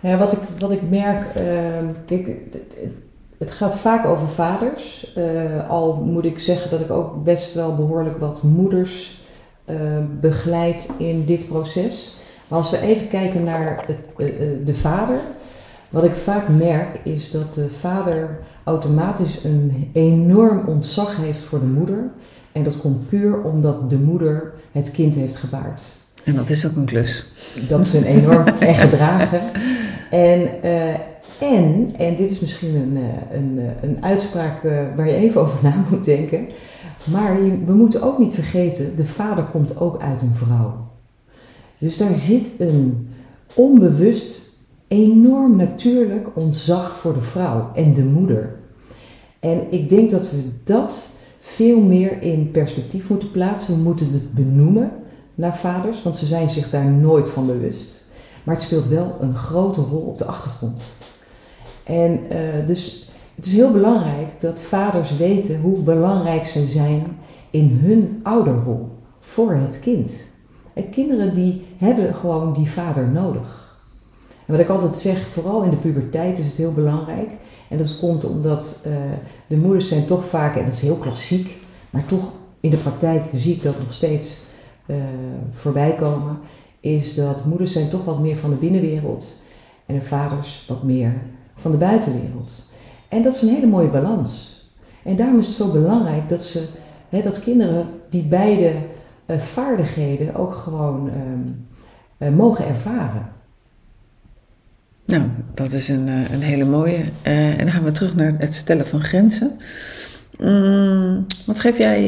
[0.00, 2.28] Ja, wat, ik, wat ik merk, uh, kijk,
[3.38, 5.12] het gaat vaak over vaders.
[5.16, 9.22] Uh, al moet ik zeggen dat ik ook best wel behoorlijk wat moeders
[9.66, 9.76] uh,
[10.20, 12.16] begeleid in dit proces.
[12.48, 14.26] Maar als we even kijken naar het,
[14.66, 15.18] de vader,
[15.88, 21.66] wat ik vaak merk is dat de vader automatisch een enorm ontzag heeft voor de
[21.66, 22.10] moeder.
[22.52, 25.82] En dat komt puur omdat de moeder het kind heeft gebaard.
[26.24, 27.26] En dat is ook een klus.
[27.68, 29.40] Dat is een enorm en gedragen.
[30.10, 30.94] En, uh,
[31.40, 34.62] en, en dit is misschien een, eh, een, eh, een uitspraak
[34.96, 36.48] waar je even over na moet denken.
[37.04, 40.86] Maar we moeten ook niet vergeten, de vader komt ook uit een vrouw.
[41.78, 43.08] Dus daar zit een
[43.54, 44.56] onbewust,
[44.88, 48.56] enorm natuurlijk ontzag voor de vrouw en de moeder.
[49.40, 53.74] En ik denk dat we dat veel meer in perspectief moeten plaatsen.
[53.74, 54.92] We moeten het benoemen
[55.34, 57.97] naar vaders, want ze zijn zich daar nooit van bewust.
[58.48, 60.82] Maar het speelt wel een grote rol op de achtergrond.
[61.82, 67.18] En uh, dus het is heel belangrijk dat vaders weten hoe belangrijk ze zijn
[67.50, 70.28] in hun ouderrol voor het kind.
[70.74, 73.76] En kinderen die hebben gewoon die vader nodig.
[74.46, 77.30] En wat ik altijd zeg, vooral in de puberteit is het heel belangrijk.
[77.68, 78.92] En dat komt omdat uh,
[79.46, 81.56] de moeders zijn toch vaak, en dat is heel klassiek,
[81.90, 84.38] maar toch in de praktijk zie ik dat nog steeds
[84.86, 84.96] uh,
[85.50, 86.38] voorbij komen,
[86.80, 89.36] is dat moeders zijn toch wat meer van de binnenwereld
[89.86, 91.12] en de vaders wat meer
[91.54, 92.66] van de buitenwereld.
[93.08, 94.62] En dat is een hele mooie balans.
[95.02, 96.68] En daarom is het zo belangrijk dat, ze,
[97.08, 98.72] hè, dat kinderen die beide
[99.26, 101.66] uh, vaardigheden ook gewoon um,
[102.18, 103.28] uh, mogen ervaren.
[105.06, 105.22] Nou,
[105.54, 107.04] dat is een, een hele mooie.
[107.22, 109.58] en dan gaan we terug naar het stellen van grenzen.
[110.38, 112.06] Mm, wat geef jij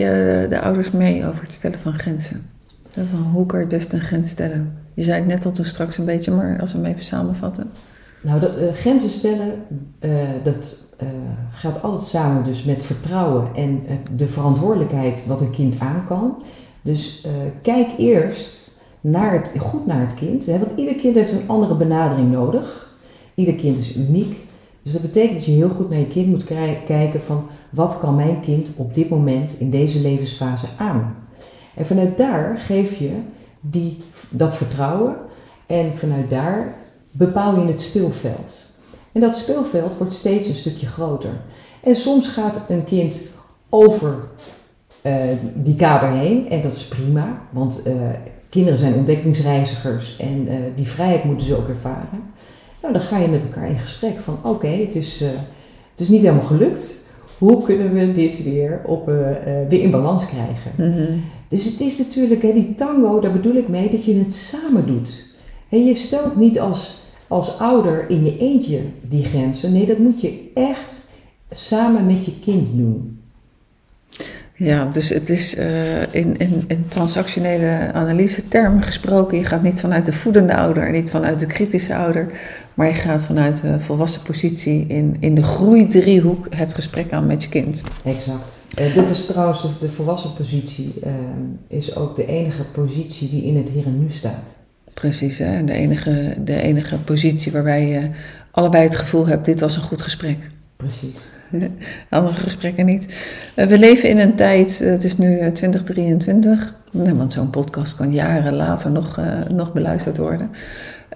[0.49, 2.51] de ouders mee over het stellen van grenzen?
[2.93, 4.79] Van hoe kan je het best een grens stellen?
[4.95, 7.71] Je zei het net al toen straks een beetje, maar als we hem even samenvatten.
[8.23, 9.53] Nou, dat, uh, grenzen stellen,
[10.01, 11.09] uh, dat uh,
[11.51, 13.83] gaat altijd samen dus met vertrouwen en
[14.17, 16.43] de verantwoordelijkheid wat een kind aan kan.
[16.83, 17.27] Dus
[17.63, 21.77] kijk eerst naar het, goed naar het kind, hè, want ieder kind heeft een andere
[21.77, 22.95] benadering nodig.
[23.35, 24.37] Ieder kind is uniek.
[24.83, 26.45] Dus dat betekent dat je heel goed naar je kind moet
[26.85, 31.15] kijken van wat kan mijn kind op dit moment in deze levensfase aan.
[31.75, 33.11] En vanuit daar geef je
[33.61, 33.99] die,
[34.31, 35.17] dat vertrouwen
[35.67, 36.75] En vanuit daar
[37.11, 38.71] bepaal je het speelveld.
[39.13, 41.41] En dat speelveld wordt steeds een stukje groter.
[41.83, 43.21] En soms gaat een kind
[43.69, 44.29] over
[45.03, 45.15] uh,
[45.55, 47.93] die kader heen en dat is prima, want uh,
[48.49, 52.33] kinderen zijn ontdekkingsreizigers en uh, die vrijheid moeten ze ook ervaren.
[52.83, 54.95] Nou, dan ga je met elkaar in gesprek van oké, het,
[55.91, 56.99] het is niet helemaal gelukt.
[57.41, 59.07] Hoe kunnen we dit weer, op,
[59.69, 60.73] weer in balans krijgen?
[60.77, 61.25] Mm -hmm.
[61.49, 64.87] Dus het is natuurlijk, hè, die tango, daar bedoel ik mee dat je het samen
[64.87, 65.25] doet.
[65.69, 69.73] En je stelt niet als, als ouder in je eentje die grenzen.
[69.73, 71.09] Nee, dat moet je echt
[71.51, 73.19] samen met je kind doen.
[74.55, 79.39] Ja, dus het is uh, in, in, in transactionele analyse termen gesproken.
[79.39, 82.31] Je gaat niet vanuit de voedende ouder, niet vanuit de kritische ouder,
[82.81, 87.43] maar je gaat vanuit de volwassen positie in, in de groeidriehoek het gesprek aan met
[87.43, 87.81] je kind.
[88.05, 88.53] Exact.
[88.79, 91.13] Uh, dit is trouwens de, de volwassen positie, uh,
[91.69, 94.57] is ook de enige positie die in het hier en nu staat.
[94.95, 95.65] Precies, hè?
[95.65, 98.11] De, enige, de enige positie waarbij je
[98.51, 100.51] allebei het gevoel hebt, dit was een goed gesprek.
[100.77, 101.17] Precies.
[102.09, 103.07] Andere gesprekken niet.
[103.57, 108.55] Uh, we leven in een tijd, het is nu 2023, want zo'n podcast kan jaren
[108.55, 110.51] later nog, nog beluisterd worden.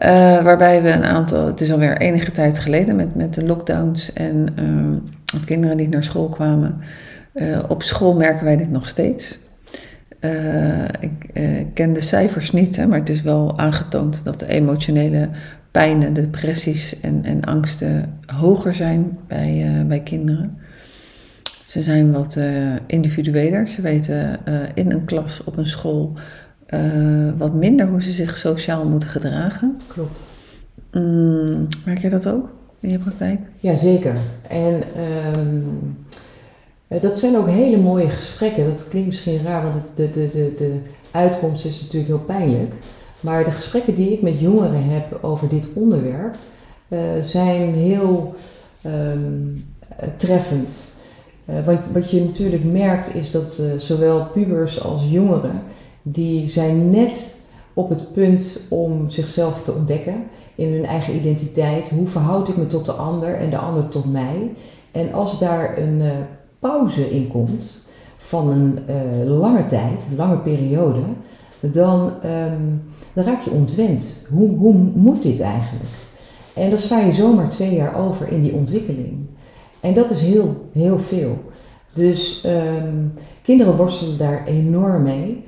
[0.03, 4.13] Uh, waarbij we een aantal, het is alweer enige tijd geleden met, met de lockdowns
[4.13, 4.47] en
[5.25, 6.81] dat kinderen niet naar school kwamen.
[7.69, 9.39] op school merken wij dit nog steeds.
[11.01, 11.31] ik
[11.75, 15.29] ken de cijfers niet, hè, maar het is wel aangetoond dat de emotionele
[15.71, 20.59] pijnen, depressies en, en angsten hoger zijn bij, bij kinderen.
[21.65, 22.39] Ze zijn wat
[22.87, 23.69] individueler.
[23.69, 24.39] Ze weten
[24.75, 26.13] in een klas, op een school,
[27.37, 29.81] wat minder hoe ze zich sociaal moeten gedragen.
[29.87, 30.23] Klopt.
[30.93, 32.49] Mm, merk je dat ook
[32.81, 33.41] in je praktijk?
[33.61, 34.17] Jazeker.
[34.49, 34.83] En
[35.39, 35.97] um,
[37.01, 38.65] dat zijn ook hele mooie gesprekken.
[38.65, 40.79] Dat klinkt misschien raar, want de, de, de, de
[41.11, 42.73] uitkomst is natuurlijk heel pijnlijk.
[43.21, 46.37] Maar de gesprekken die ik met jongeren heb over dit onderwerp
[46.89, 48.35] uh, zijn heel
[48.87, 49.65] um,
[50.17, 50.73] treffend.
[51.51, 55.63] Uh, wat, wat je natuurlijk merkt is dat zowel pubers als jongeren,
[56.07, 57.41] die zijn net
[57.75, 61.91] op het punt om zichzelf te ontdekken in hun eigen identiteit.
[61.91, 64.53] Hoe verhoud ik me tot de ander en de ander tot mij?
[64.93, 66.03] En als daar een
[66.59, 67.87] pauze in komt
[68.17, 71.01] van een lange tijd, lange periode,
[71.61, 74.27] dan, um, dan raak je ontwend.
[74.31, 75.91] Hoe, hoe moet dit eigenlijk?
[76.55, 79.27] En dan sla je zomaar twee jaar over in die ontwikkeling.
[79.81, 81.39] En dat is heel, heel veel.
[81.95, 83.13] Dus um,
[83.43, 85.43] kinderen worstelen daar enorm mee.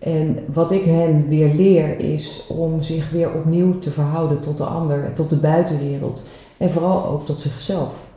[0.00, 4.64] En wat ik hen weer leer is om zich weer opnieuw te verhouden tot de
[4.64, 6.24] ander, tot de buitenwereld.
[6.56, 8.08] En vooral ook tot zichzelf.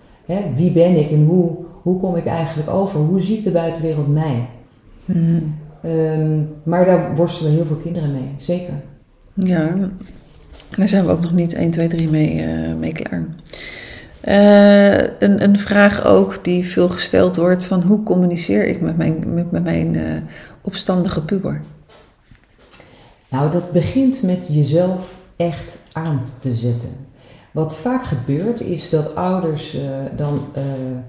[0.55, 2.99] wie ben ik en hoe, hoe kom ik eigenlijk over?
[2.99, 4.49] Hoe ziet de buitenwereld mij?
[5.05, 5.55] Mm.
[5.85, 8.73] Um, maar daar worstelen heel veel kinderen mee, zeker.
[9.33, 9.75] Ja,
[10.77, 13.25] daar zijn we ook nog niet 1, 2, 3 mee, uh, mee klaar.
[14.27, 19.33] Uh, een, een vraag ook die veel gesteld wordt van hoe communiceer ik met mijn,
[19.33, 20.03] met, met mijn uh,
[20.61, 21.61] opstandige puber?
[23.33, 26.89] Nou, dat begint met jezelf echt aan te zetten.
[27.51, 29.81] Wat vaak gebeurt is dat ouders uh,
[30.15, 30.39] dan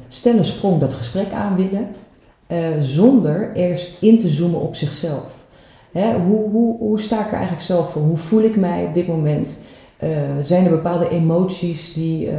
[0.09, 1.89] stellen sprong dat gesprek aan willen
[2.49, 5.45] uh, zonder eerst in te zoomen op zichzelf.
[5.93, 8.03] Hè, hoe, hoe, hoe sta ik er eigenlijk zelf voor?
[8.03, 9.59] Hoe voel ik mij op dit moment?
[10.01, 10.11] Uh,
[10.41, 12.33] zijn er bepaalde emoties die uh,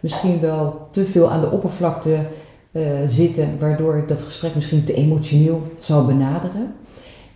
[0.00, 2.18] misschien wel te veel aan de oppervlakte
[3.06, 6.74] zitten, waardoor ik dat gesprek misschien te emotioneel zou benaderen?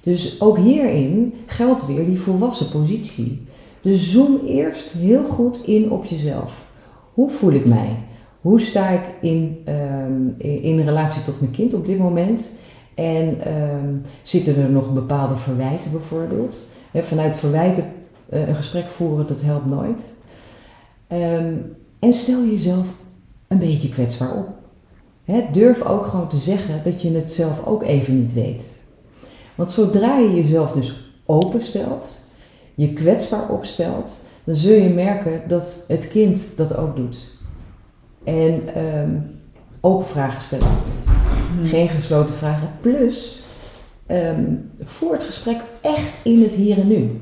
[0.01, 3.47] Dus ook hierin geldt weer die volwassen positie.
[3.81, 6.71] Dus zoom eerst heel goed in op jezelf.
[7.15, 7.97] Hoe voel ik mij?
[8.41, 12.53] Hoe sta ik in, um, in, relatie tot mijn kind op dit moment?
[12.95, 16.69] En um, zitten er nog bepaalde verwijten bijvoorbeeld?
[16.95, 17.85] Vanuit verwijten
[18.33, 20.15] uh, een gesprek voeren, dat helpt nooit.
[21.13, 22.89] Um, en stel jezelf
[23.49, 24.49] een beetje kwetsbaar op.
[25.53, 28.80] Durf ook gewoon te zeggen dat je het zelf ook even niet weet.
[29.61, 32.21] Want zodra je jezelf dus openstelt,
[32.75, 37.17] je kwetsbaar opstelt, dan zul je merken dat het kind dat ook doet.
[38.25, 39.41] En um,
[39.81, 40.67] open vragen stellen.
[41.57, 41.67] Hmm.
[41.67, 42.71] Geen gesloten vragen.
[42.81, 43.43] Plus,
[44.07, 47.21] um, voor het gesprek echt in het hier en nu.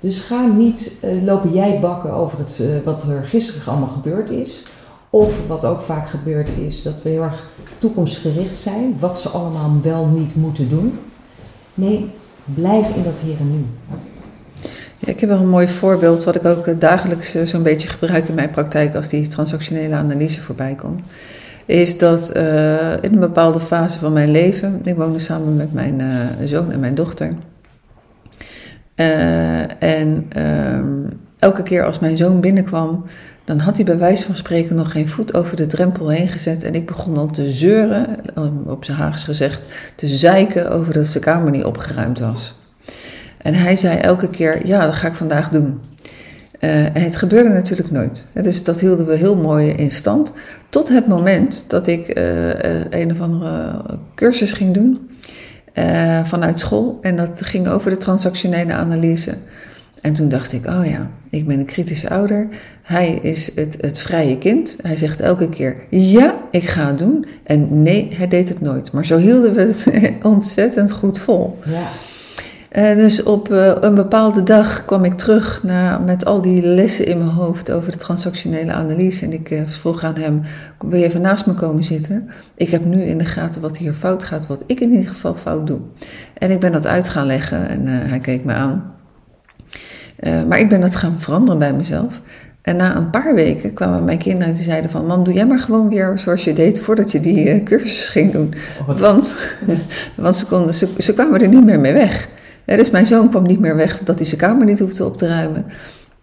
[0.00, 4.30] Dus ga niet uh, lopen jij bakken over het, uh, wat er gisteren allemaal gebeurd
[4.30, 4.62] is.
[5.10, 7.48] Of wat ook vaak gebeurd is, dat we heel erg
[7.78, 8.96] toekomstgericht zijn.
[8.98, 10.98] Wat ze allemaal wel niet moeten doen.
[11.80, 12.10] Nee,
[12.44, 13.64] blijf in dat hier en nu.
[14.98, 17.88] Ja, ik heb wel een mooi voorbeeld wat ik ook eh, dagelijks eh, zo'n beetje
[17.88, 21.00] gebruik in mijn praktijk als die transactionele analyse voorbij komt.
[21.66, 26.02] Is dat uh, in een bepaalde fase van mijn leven, ik woonde samen met mijn
[26.44, 27.32] zoon en mijn dochter.
[29.00, 30.86] Eh, en ehm,
[31.38, 33.04] elke keer als mijn zoon binnenkwam,
[33.50, 36.64] dan had hij bij wijze van spreken nog geen voet over de drempel heen gezet.
[36.64, 38.06] En ik begon al te zeuren,
[38.66, 42.54] op zijn Haags gezegd, te zeiken over dat zijn kamer niet opgeruimd was.
[43.38, 45.80] En hij zei elke keer, ja, dat ga ik vandaag doen.
[46.60, 48.26] Uh, en het gebeurde natuurlijk nooit.
[48.42, 50.32] Dus dat hielden we heel mooi in stand.
[50.68, 52.48] Tot het moment dat ik uh,
[52.90, 53.82] een of andere
[54.14, 55.10] cursus ging doen
[56.24, 56.98] vanuit school.
[57.00, 59.34] En dat ging over de transactionele analyse.
[60.00, 62.48] En toen dacht ik, oh ja, ik ben een kritische ouder.
[62.82, 64.76] Hij is het, het vrije kind.
[64.82, 67.26] Hij zegt elke keer, ja, ik ga het doen.
[67.44, 68.92] En nee, hij deed het nooit.
[68.92, 69.86] Maar zo hielden we het
[70.22, 71.58] ontzettend goed vol.
[71.66, 71.88] Ja.
[72.76, 77.06] Uh, dus op uh, een bepaalde dag kwam ik terug na, met al die lessen
[77.06, 79.24] in mijn hoofd over de transactionele analyse.
[79.24, 80.42] En ik uh, vroeg aan hem:
[80.78, 82.30] Wil je even naast me komen zitten?
[82.54, 85.34] Ik heb nu in de gaten wat hier fout gaat, wat ik in ieder geval
[85.34, 85.80] fout doe.
[86.34, 88.98] En ik ben dat uit gaan leggen en hij keek me aan.
[90.48, 92.20] Maar ik ben dat gaan veranderen bij mezelf.
[92.62, 95.06] En na een paar weken kwamen mijn kinderen en die zeiden van...
[95.06, 98.54] Mam, doe jij maar gewoon weer zoals je deed voordat je die cursus ging doen.
[98.88, 99.36] Oh, want
[100.14, 102.28] want ze, konden, ze, ze kwamen er niet meer mee weg
[102.76, 105.26] dus mijn zoon kwam niet meer weg dat hij zijn kamer niet hoefde op te
[105.26, 105.66] ruimen.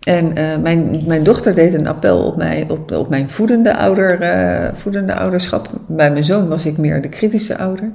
[0.08, 4.22] En uh, mijn, mijn dochter deed een appel op, mij, op, op mijn voedende, ouder,
[4.22, 5.70] uh, voedende ouderschap.
[5.88, 7.91] Bij mijn zoon was ik meer de kritische ouder.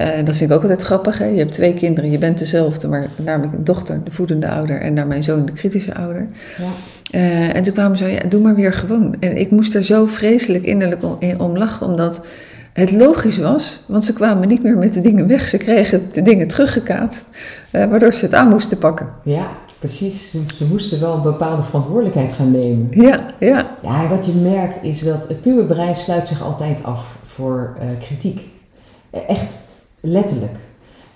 [0.00, 1.18] Uh, dat vind ik ook altijd grappig.
[1.18, 1.24] Hè?
[1.24, 4.92] Je hebt twee kinderen, je bent dezelfde, maar naar mijn dochter de voedende ouder en
[4.92, 6.26] naar mijn zoon de kritische ouder.
[6.58, 7.52] Ja.
[7.52, 9.14] en toen kwamen ze, ja, doe maar weer gewoon.
[9.20, 12.26] En ik moest er zo vreselijk innerlijk om, om lachen, omdat
[12.72, 15.48] het logisch was, want ze kwamen niet meer met de dingen weg.
[15.48, 17.26] Ze kregen de dingen teruggekaatst,
[17.70, 19.08] waardoor ze het aan moesten pakken.
[19.24, 20.30] Ja, precies.
[20.30, 22.88] Ze moesten wel een bepaalde verantwoordelijkheid gaan nemen.
[22.90, 23.76] Ja, ja.
[23.82, 28.40] Ja, wat je merkt is dat het puberbrein sluit zich altijd af voor uh, kritiek.
[29.10, 29.56] E, echt
[30.00, 30.56] letterlijk.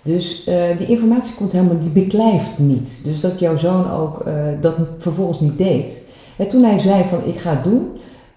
[0.03, 3.01] Dus uh, die informatie komt helemaal, die beklijft niet.
[3.05, 4.25] Dus dat jouw zoon ook
[4.61, 6.09] dat vervolgens niet deed.
[6.37, 7.89] En toen hij zei van ik ga het doen,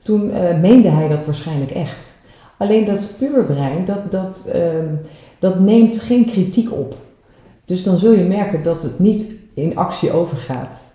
[0.04, 0.32] toen
[0.62, 2.16] meende hij dat waarschijnlijk echt.
[2.58, 5.00] Alleen dat puberbrein, dat, dat, um,
[5.40, 6.96] dat neemt geen kritiek op.
[7.66, 10.92] Dus dan zul je merken dat het niet in actie overgaat.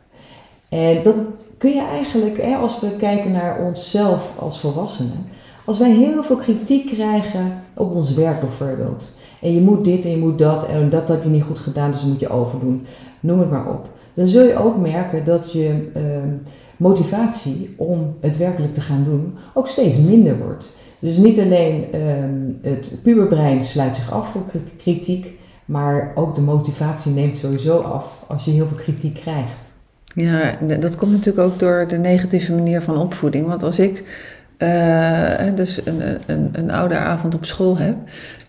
[0.69, 1.15] En dat
[1.59, 5.27] kun je eigenlijk, hè, als we kijken naar onszelf als volwassenen,
[5.65, 9.17] als wij heel veel kritiek krijgen op ons werk bijvoorbeeld.
[9.41, 11.91] En je moet dit en je moet dat en dat heb je niet goed gedaan,
[11.91, 12.87] dus dat moet je overdoen.
[13.21, 13.89] Noem het maar op.
[14.15, 16.03] Dan zul je ook merken dat je uh,
[16.77, 20.77] motivatie om het werkelijk te gaan doen ook steeds minder wordt.
[20.99, 24.43] Dus niet alleen um, het puberbrein sluit zich af voor
[24.77, 25.38] kritiek,
[25.69, 29.73] maar ook de motivatie neemt sowieso af als je heel veel kritiek krijgt.
[30.05, 33.47] Ja, dat komt natuurlijk ook door de negatieve manier van opvoeding.
[33.47, 34.05] Want als ik
[34.59, 37.97] uh, dus een, een, een ouderavond op school heb.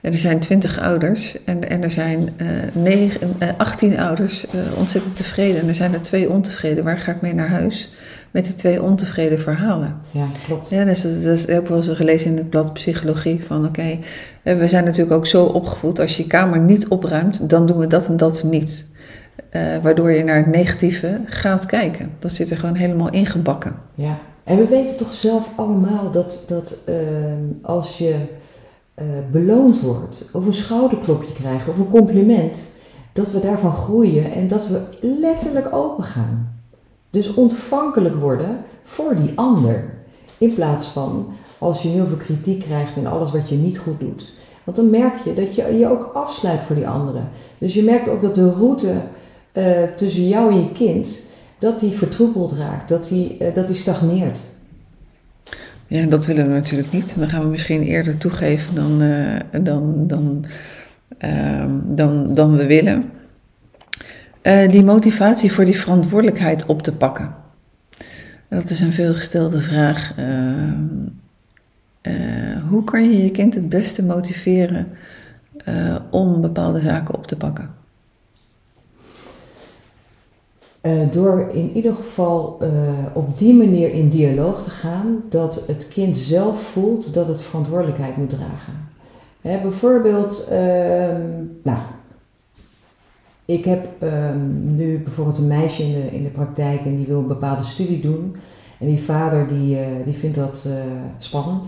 [0.01, 4.45] En er zijn twintig ouders en, en er zijn uh, negen, uh, 18 ouders
[4.77, 5.61] ontzettend tevreden.
[5.61, 6.83] En er zijn er twee ontevreden.
[6.83, 7.93] Waar ga ik mee naar huis?
[8.31, 9.95] Met die twee ontevreden verhalen.
[10.11, 10.69] Ja, klopt.
[10.69, 13.43] Ja, dus dat, heb ik wel eens gelezen in het blad Psychologie.
[13.45, 13.99] Van oké,
[14.43, 15.99] eh, we zijn natuurlijk ook zo opgevoed.
[15.99, 18.87] Als je je kamer niet opruimt, dan doen we dat en dat niet.
[19.51, 22.11] Uh, waardoor je naar het negatieve gaat kijken.
[22.19, 23.75] Dat zit er gewoon helemaal ingebakken.
[23.95, 26.95] Ja, en we weten toch zelf allemaal dat, dat uh,
[27.61, 28.15] als je
[28.95, 32.71] uh, beloond wordt, of een schouderklopje krijgt, of een compliment,
[33.13, 36.58] dat we daarvan groeien en dat we letterlijk open gaan.
[37.09, 39.93] Dus ontvankelijk worden voor die ander.
[40.37, 43.99] In plaats van als je heel veel kritiek krijgt en alles wat je niet goed
[43.99, 44.33] doet.
[44.63, 47.29] Want dan merk je dat je je ook afsluit voor die anderen.
[47.57, 48.93] Dus je merkt ook dat de route
[49.53, 51.25] uh, tussen jou en je kind,
[51.59, 51.93] dat die
[52.57, 54.39] raakt, dat die, uh, dat die stagneert.
[55.87, 57.15] Ja, dat willen we natuurlijk niet.
[57.17, 60.45] Dan gaan we misschien eerder toegeven dan, uh, dan, dan,
[61.17, 63.11] ehm, dan, dan we willen.
[64.43, 67.35] Uh, die motivatie voor die verantwoordelijkheid op te pakken.
[68.49, 70.13] Dat is een veelgestelde vraag.
[70.19, 70.25] Uh,
[72.01, 74.87] uh, hoe kan je je kind het beste motiveren
[76.11, 77.77] om bepaalde zaken op te pakken?
[81.11, 82.61] door in ieder geval
[83.13, 88.17] op die manier in dialoog te gaan dat het kind zelf voelt dat het verantwoordelijkheid
[88.17, 88.73] moet dragen.
[89.41, 91.21] Hè, bijvoorbeeld, ehm,
[91.63, 91.77] nou,
[93.49, 97.19] ik heb um, nu bijvoorbeeld een meisje in de, in de praktijk en die wil
[97.19, 98.35] een bepaalde studie doen.
[98.79, 100.73] En die vader die, uh, die vindt dat uh,
[101.17, 101.67] spannend.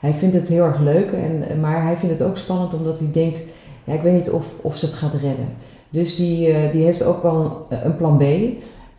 [0.00, 3.08] Hij vindt het heel erg leuk, en, maar hij vindt het ook spannend omdat hij
[3.12, 3.44] denkt,
[3.84, 5.48] ja, ik weet niet of, of ze het gaat redden.
[5.90, 8.22] Dus die, uh, die heeft ook wel een, plan B.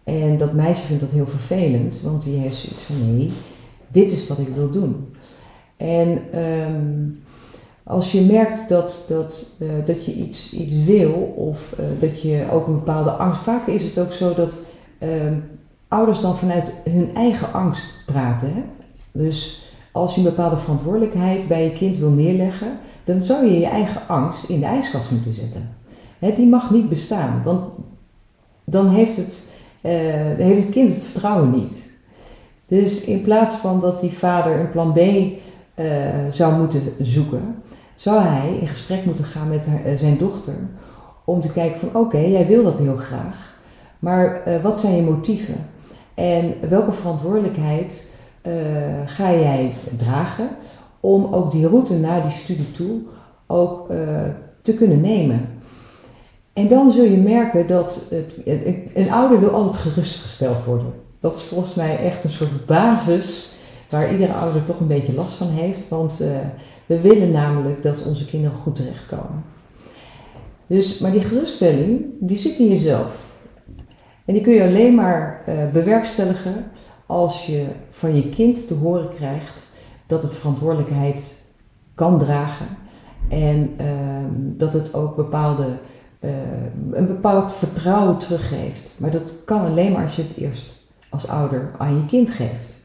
[0.04, 3.32] En dat meisje vindt dat heel vervelend, want die heeft zoiets van nee,
[3.88, 5.14] dit is wat ik wil doen.
[5.78, 7.20] En um,
[7.90, 12.46] als je merkt dat, dat, eh, dat je iets, iets wil of eh, dat je
[12.52, 13.42] ook een bepaalde angst.
[13.42, 14.60] Vaak is het ook zo dat
[15.00, 15.34] ehm,
[15.88, 18.54] ouders dan vanuit hun eigen angst praten.
[18.54, 18.62] Hè?
[19.12, 23.66] Dus als je een bepaalde verantwoordelijkheid bij je kind wil neerleggen, dan zou je je
[23.66, 25.70] eigen angst in de ijskast moeten zetten.
[26.20, 27.74] Hè, die mag niet bestaan, want
[28.64, 29.92] dan heeft het, eh,
[30.38, 31.92] heeft het kind het vertrouwen niet.
[32.66, 35.00] Dus in plaats van dat die vader een plan B
[36.30, 37.56] zou moeten zoeken,
[38.00, 40.54] zou hij in gesprek moeten gaan met haar, eh, zijn dochter
[41.26, 43.58] om te kijken van oké, jij wil dat heel graag,
[44.00, 45.70] maar uh, wat zijn je motieven?
[46.14, 48.10] En welke verantwoordelijkheid
[48.44, 48.54] uh,
[49.06, 50.50] ga jij dragen
[51.00, 53.00] om ook die route naar die studie toe
[53.48, 53.88] ook
[54.62, 55.50] te kunnen nemen?
[56.54, 58.42] En dan zul je merken dat het,
[58.94, 60.94] een ouder wil altijd gerustgesteld worden.
[61.20, 63.54] Dat is volgens mij echt een soort basis
[63.90, 65.90] waar iedere ouder toch een beetje last van heeft.
[65.90, 66.20] Want
[66.90, 69.44] we willen namelijk dat onze kinderen goed terechtkomen.
[70.68, 73.28] Dus, maar die geruststelling, die zit in jezelf.
[74.26, 76.72] En die kun je alleen maar uh, bewerkstelligen
[77.06, 79.72] als je van je kind te horen krijgt
[80.06, 81.44] dat het verantwoordelijkheid
[81.96, 82.68] kan dragen.
[83.28, 83.88] En uh,
[84.34, 85.68] dat het ook bepaalde,
[86.20, 86.32] uh,
[86.92, 88.96] een bepaald vertrouwen teruggeeft.
[89.00, 92.79] Maar dat kan alleen maar als je het eerst als ouder aan je kind geeft.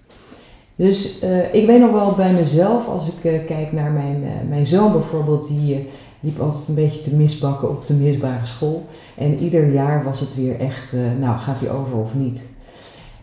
[0.76, 4.30] Dus uh, ik weet nog wel bij mezelf, als ik uh, kijk naar mijn, uh,
[4.48, 5.88] mijn zoon bijvoorbeeld, die
[6.20, 8.84] liep altijd een beetje te misbakken op de middelbare school.
[9.16, 12.48] En ieder jaar was het weer echt, nou gaat hij over of niet.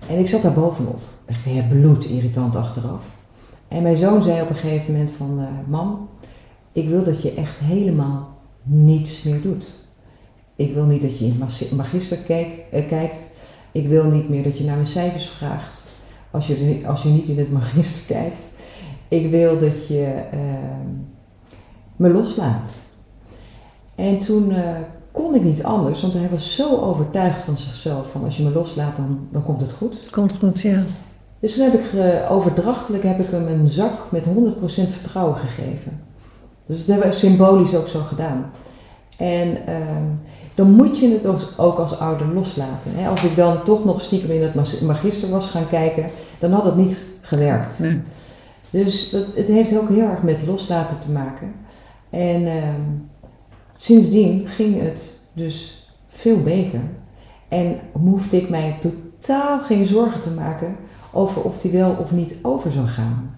[0.08, 3.12] En ik zat daar bovenop, echt heel bloed irritant achteraf.
[3.68, 6.10] En mijn zoon zei op een gegeven moment van, mam,
[6.72, 9.68] ik wil dat je echt helemaal niets meer doet.
[10.56, 12.18] Ik wil niet dat je in het magister
[12.78, 13.28] kijkt.
[13.72, 15.81] Ik wil niet meer dat je naar mijn cijfers vraagt
[16.32, 18.50] als je, als je niet in het magister kijkt.
[19.08, 20.40] Ik wil dat je uh,
[21.96, 22.72] me loslaat.
[23.96, 24.70] En toen uh,
[25.12, 28.52] kon ik niet anders, want hij was zo overtuigd van zichzelf: van als je me
[28.52, 30.10] loslaat, dan, dan komt het goed.
[30.10, 30.84] Komt goed, ja.
[31.40, 34.32] Dus toen heb ik uh, overdrachtelijk heb ik hem een zak met 100%
[34.64, 36.02] vertrouwen gegeven.
[36.66, 38.52] Dus dat hebben we symbolisch ook zo gedaan.
[39.18, 40.06] En ehm,
[40.56, 42.92] dan moet je het ook als ouder loslaten.
[43.10, 46.06] Als ik dan toch nog stiekem in het magister was gaan kijken,
[46.40, 47.80] dan had het niet gewerkt.
[47.80, 48.02] Nee.
[48.70, 51.54] Dus het heeft ook heel erg met loslaten te maken.
[52.10, 52.82] En ehm,
[53.74, 56.80] sindsdien ging het dus veel beter.
[57.48, 60.76] En hoefde ik mij totaal geen zorgen te maken
[61.12, 63.36] over of die wel of niet over zou gaan.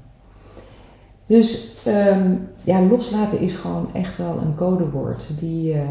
[1.25, 5.81] Dus ehm, ja, loslaten is gewoon echt wel een codewoord die, uh,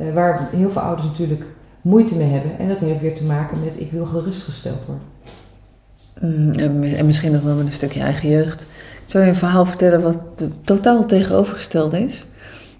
[0.00, 1.44] uh, waar heel veel ouders natuurlijk
[1.80, 2.58] moeite mee hebben.
[2.58, 5.08] En dat heeft weer te maken met ik wil gerustgesteld worden.
[6.20, 8.62] Mm, en misschien nog wel met een stukje eigen jeugd.
[8.62, 10.18] Ik zal je een verhaal vertellen wat
[10.64, 12.26] totaal tegenovergesteld is.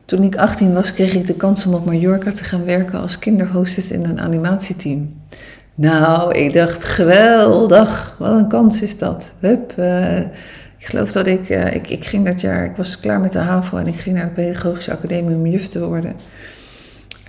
[0.04, 3.18] Toen ik 18 was, kreeg ik de kans om op Mallorca te gaan werken als
[3.18, 5.14] kinderhostess in een animatieteam.
[5.74, 9.32] Nou, ik dacht, geweldig, wat een kans is dat.
[9.40, 10.18] Hup, uh,
[10.78, 13.38] ik geloof dat ik, uh, ik, ik ging dat jaar, ik was klaar met de
[13.38, 16.14] HAVO en ik ging naar de Pedagogische Academie om juf te worden.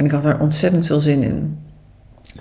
[0.02, 1.58] En ik had daar ontzettend veel zin in.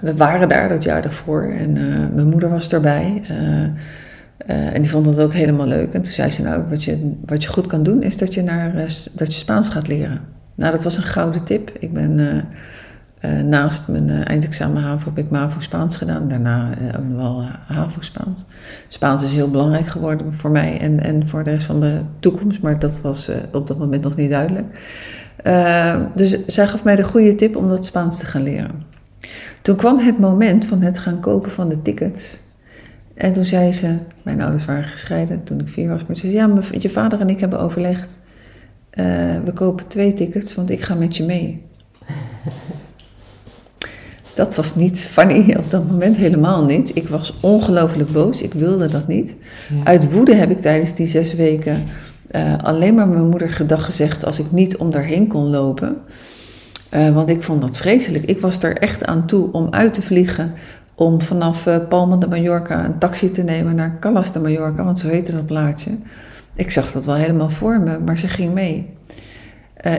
[0.00, 3.22] We waren daar dat jaar daarvoor en uh, mijn moeder was erbij.
[3.30, 5.92] Uh, en die vond dat ook helemaal leuk.
[5.92, 8.42] En toen zei ze, nou, wat je, wat je goed kan doen, is dat je,
[8.42, 8.72] naar,
[9.12, 10.20] dat je Spaans gaat leren.
[10.54, 11.72] Nou, dat was een gouden tip.
[11.78, 12.44] Ik ben
[13.48, 16.28] naast mijn eindexamen HAVO heb ik MAVO Spaans gedaan.
[16.28, 18.44] Daarna ook nog wel HAVO Spaans.
[18.88, 22.62] Spaans is heel belangrijk geworden voor mij en, en voor de rest van mijn toekomst.
[22.62, 24.78] Maar dat was op dat moment nog niet duidelijk.
[25.44, 28.84] Uh, dus zij gaf mij de goede tip om dat Spaans te gaan leren.
[29.62, 32.40] Toen kwam het moment van het gaan kopen van de tickets.
[33.14, 36.34] En toen zei ze, mijn ouders waren gescheiden toen ik vier was, maar ze zei,
[36.34, 38.18] ja, je vader en ik hebben overlegd.
[38.94, 39.04] Uh,
[39.44, 41.62] we kopen twee tickets, want ik ga met je mee.
[44.34, 46.96] dat was niet funny op dat moment, helemaal niet.
[46.96, 49.36] Ik was ongelooflijk boos, ik wilde dat niet.
[49.74, 49.84] Ja.
[49.84, 51.84] Uit woede heb ik tijdens die zes weken
[52.30, 55.96] uh, alleen maar mijn moeder gedag gezegd als ik niet om daarheen kon lopen.
[56.94, 58.24] Uh, want ik vond dat vreselijk.
[58.24, 60.52] Ik was er echt aan toe om uit te vliegen.
[60.94, 64.98] Om vanaf uh, Palma de Mallorca een taxi te nemen naar Callas de Mallorca, want
[64.98, 65.90] zo heette dat plaatsje.
[66.54, 68.98] Ik zag dat wel helemaal voor me, maar ze ging mee.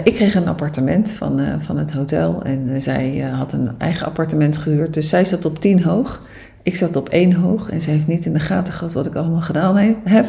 [0.03, 4.93] Ik kreeg een appartement van, van het hotel en zij had een eigen appartement gehuurd.
[4.93, 6.21] Dus zij zat op tien hoog.
[6.61, 9.15] Ik zat op één hoog en ze heeft niet in de gaten gehad wat ik
[9.15, 10.25] allemaal gedaan heb.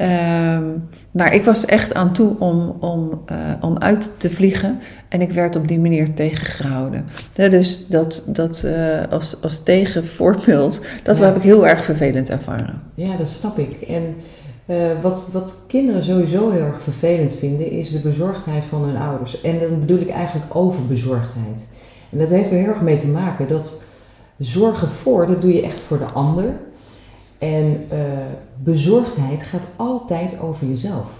[0.00, 4.78] Um, maar ik was echt aan toe om, om, uh, om uit te vliegen
[5.08, 7.04] en ik werd op die manier tegengehouden.
[7.34, 8.72] Ja, dus dat, dat uh,
[9.10, 11.24] als, als tegenvoorbeeld, dat ja.
[11.24, 12.82] heb ik heel erg vervelend ervaren.
[12.94, 13.80] Ja, dat snap ik.
[13.80, 14.14] En
[14.66, 19.40] Eh, wat, wat kinderen sowieso heel erg vervelend vinden, is de bezorgdheid van hun ouders.
[19.40, 21.66] En dan bedoel ik eigenlijk overbezorgdheid.
[22.10, 23.82] En dat heeft er heel erg mee te maken dat
[24.38, 26.44] zorgen voor, dat doe je echt voor de ander.
[27.44, 27.98] En uh,
[28.62, 31.10] bezorgdheid gaat altijd over jezelf.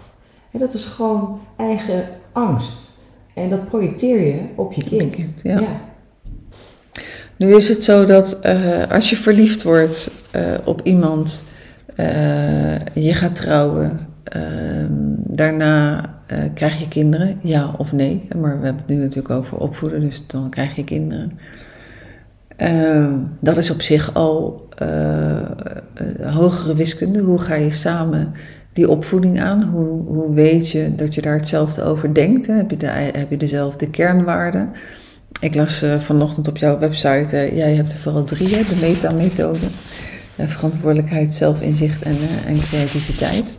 [0.50, 2.98] En dat is gewoon eigen angst.
[3.34, 5.14] En dat projecteer je op je kind.
[5.14, 5.60] kind ja.
[5.60, 5.80] ja.
[7.36, 11.42] Nu is het zo dat uh, als je verliefd wordt uh, op iemand,
[12.94, 16.10] je gaat trouwen, ehm, daarna
[16.54, 18.28] krijg je kinderen, ja of nee.
[18.36, 21.38] Maar we hebben het nu natuurlijk over opvoeden, dus dan krijg je kinderen.
[22.56, 24.68] Ehm, dat is op zich al
[26.22, 27.20] hogere wiskunde.
[27.20, 28.32] Hoe ga je samen
[28.72, 29.62] die opvoeding aan?
[29.62, 32.46] Hoe, hoe weet je dat je daar hetzelfde over denkt?
[32.46, 34.70] Heb, je heb je dezelfde kernwaarden?
[35.40, 39.66] Ik las uh, vanochtend op jouw website, jij hebt er vooral drie, de meta-methode.
[40.38, 43.56] Verantwoordelijkheid, zelfinzicht en, en creativiteit.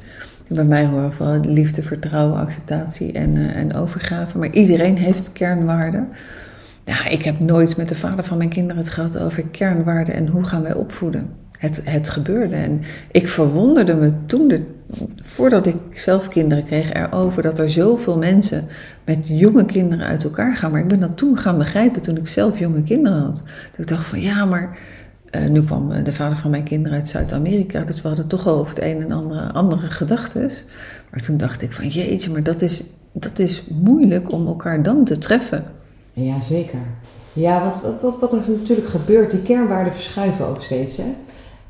[0.48, 4.38] bij mij horen vooral liefde, vertrouwen, acceptatie en, en overgave.
[4.38, 6.08] Maar iedereen heeft kernwaarden.
[6.86, 10.28] Ja, ik heb nooit met de vader van mijn kinderen het gehad over kernwaarden en
[10.28, 11.30] hoe gaan wij opvoeden.
[11.58, 12.56] Het, het gebeurde.
[12.56, 12.82] En
[13.12, 14.64] ik verwonderde me toen de
[15.22, 18.68] voordat ik zelf kinderen kreeg, erover dat er zoveel mensen
[19.06, 20.72] met jonge kinderen uit elkaar gaan.
[20.72, 23.44] Maar ik ben dat toen gaan begrijpen toen ik zelf jonge kinderen had.
[23.72, 24.78] Dat ik dacht van ja, maar
[25.32, 28.48] uh, nu kwam eh, de vader van mijn kinderen uit Zuid-Amerika, dus we hadden toch
[28.48, 30.50] al over het een en andere, andere gedachten.
[31.12, 32.84] Maar toen dacht ik van jeetje, maar dat is,
[33.14, 35.64] dat is moeilijk om elkaar dan te treffen.
[36.16, 36.80] Ja, zeker.
[37.34, 40.98] Ja, wat, wat, wat er natuurlijk gebeurt, die kernwaarden verschuiven ook steeds.
[40.98, 41.14] Hè?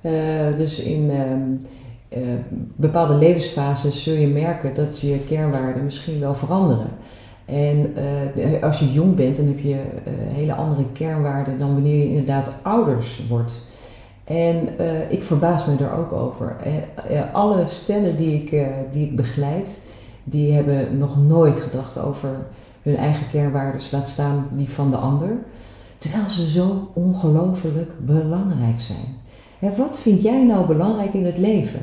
[0.01, 2.33] Uh, dus in, ehm, uh,
[2.75, 6.89] bepaalde levensfases zul je merken dat je kernwaarden misschien wel veranderen.
[7.45, 7.93] En
[8.37, 9.77] uh, als je jong bent, dan heb je
[10.33, 13.65] hele andere kernwaarden dan wanneer je inderdaad ouders wordt.
[14.23, 14.67] En
[15.09, 16.55] ik verbaas me er ook over.
[17.33, 19.79] alle stellen die ik, die ik begeleid,
[20.23, 22.29] die hebben nog nooit gedacht over
[22.85, 25.37] hun eigen kernwaarden, laat staan die van de ander.
[25.97, 29.75] Terwijl ze zo ongelooflijk belangrijk zijn.
[29.77, 31.79] wat vind jij nou belangrijk in het leven?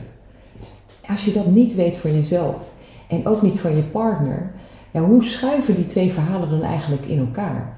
[1.08, 2.72] Als je dat niet weet van jezelf
[3.08, 4.52] en ook niet van je partner,
[4.90, 7.76] hoe schuiven die twee verhalen dan eigenlijk in elkaar?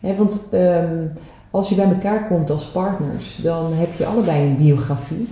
[0.00, 1.12] want um,
[1.50, 5.28] als je bij elkaar komt als partners, dan heb je allebei een biografie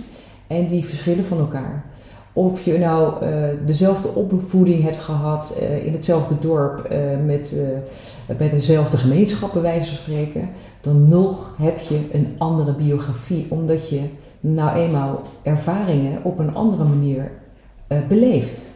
[0.47, 1.85] en die verschillen van elkaar.
[2.33, 7.55] Of je nou uh, dezelfde opvoeding hebt gehad uh, in hetzelfde dorp, uh, met,
[8.37, 10.49] bij dezelfde gemeenschap, bij wijze van spreken,
[10.81, 14.01] dan nog heb je een andere biografie, omdat je
[14.39, 17.31] nou eenmaal ervaringen op een andere manier
[18.07, 18.71] beleeft.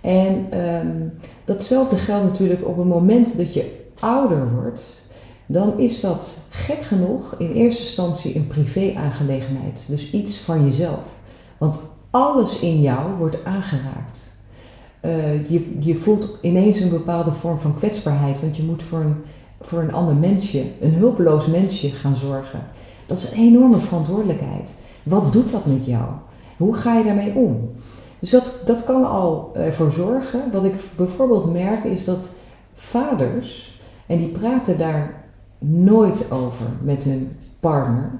[0.00, 1.12] En um,
[1.44, 5.08] datzelfde geldt natuurlijk op het moment dat je ouder wordt,
[5.46, 9.84] dan is dat gek genoeg in eerste instantie een privé-aangelegenheid.
[9.88, 11.16] Dus iets van jezelf.
[11.58, 11.80] Want
[12.14, 14.32] alles in jou wordt aangeraakt.
[15.04, 19.16] Uh, je, je voelt ineens een bepaalde vorm van kwetsbaarheid, want je moet voor een,
[19.60, 22.62] voor een ander mensje, een hulpeloos mensje gaan zorgen.
[23.06, 24.74] Dat is een enorme verantwoordelijkheid.
[25.02, 26.04] Wat doet dat met jou?
[26.56, 27.70] Hoe ga je daarmee om?
[28.18, 30.40] Dus dat, dat kan al ervoor zorgen.
[30.52, 32.30] Wat ik bijvoorbeeld merk is dat
[32.74, 35.24] vaders, en die praten daar
[35.58, 38.10] nooit over met hun partner,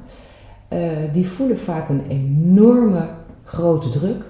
[0.73, 3.09] uh, die voelen vaak een enorme
[3.45, 4.25] grote druk.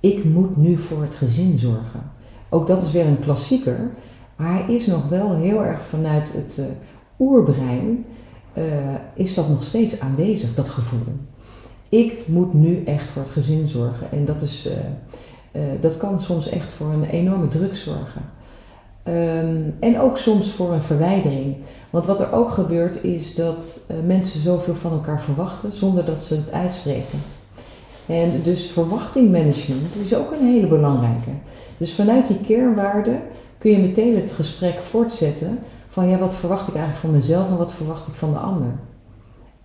[0.00, 2.10] Ik moet nu voor het gezin zorgen.
[2.50, 3.90] Ook dat is weer een klassieker,
[4.36, 6.66] maar hij is nog wel heel erg vanuit het uh,
[7.18, 8.04] oerbrein,
[8.58, 8.64] uh,
[9.14, 11.14] is dat nog steeds aanwezig, dat gevoel
[11.92, 14.12] ik moet nu echt voor het gezin zorgen.
[14.12, 14.68] En dat, is,
[15.52, 18.22] uh, dat kan soms echt voor een enorme druk zorgen.
[19.04, 21.56] Um, en ook soms voor een verwijdering.
[21.90, 26.34] Want wat er ook gebeurt is dat mensen zoveel van elkaar verwachten zonder dat ze
[26.34, 27.18] het uitspreken.
[28.06, 31.30] En dus verwachtingmanagement is ook een hele belangrijke.
[31.76, 33.22] Dus vanuit die kernwaarden
[33.58, 37.56] kun je meteen het gesprek voortzetten van ja, wat verwacht ik eigenlijk van mezelf en
[37.56, 38.74] wat verwacht ik van de ander?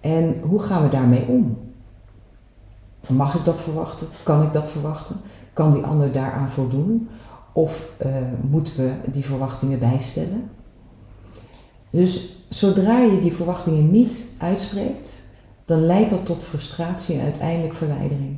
[0.02, 1.58] En hoe gaan we daarmee om?
[3.08, 4.08] Mag ik dat verwachten?
[4.24, 5.16] Kan ik dat verwachten?
[5.54, 7.10] Kan die ander daaraan voldoen?
[7.54, 8.12] Of uh,
[8.50, 10.50] moeten we die verwachtingen bijstellen?
[11.90, 15.24] Dus zodra je die verwachtingen niet uitspreekt,
[15.68, 18.38] dan leidt dat tot frustratie en uiteindelijk verwijdering.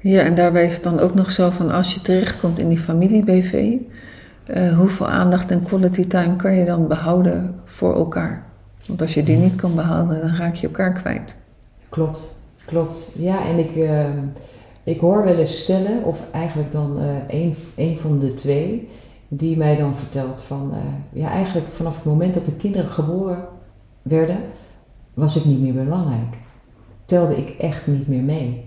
[0.00, 2.78] Ja, en daarbij is het dan ook nog zo van als je terechtkomt in die
[2.78, 3.76] familie-BV, uh,
[4.46, 8.46] eh, hoeveel aandacht en quality time kan je dan behouden voor elkaar?
[8.86, 11.36] Want als je die niet kan behouden, dan raak je elkaar kwijt.
[11.88, 12.36] Klopt.
[12.64, 14.04] Klopt, ja, en ik, uh,
[14.84, 18.88] ik hoor wel eens stellen, of eigenlijk dan uh, een, een van de twee,
[19.28, 20.74] die mij dan vertelt van,
[21.12, 23.44] ja, eigenlijk vanaf het moment dat de kinderen geboren
[24.02, 24.38] werden,
[25.18, 26.36] was ik niet meer belangrijk.
[27.04, 28.66] Telde ik echt niet meer mee.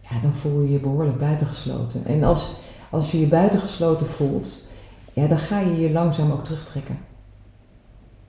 [0.00, 2.04] ja, dan voel je je behoorlijk buitengesloten.
[2.04, 2.56] En als,
[2.90, 4.64] als je je buitengesloten voelt,
[5.12, 6.98] ja, dan ga je je langzaam ook terugtrekken.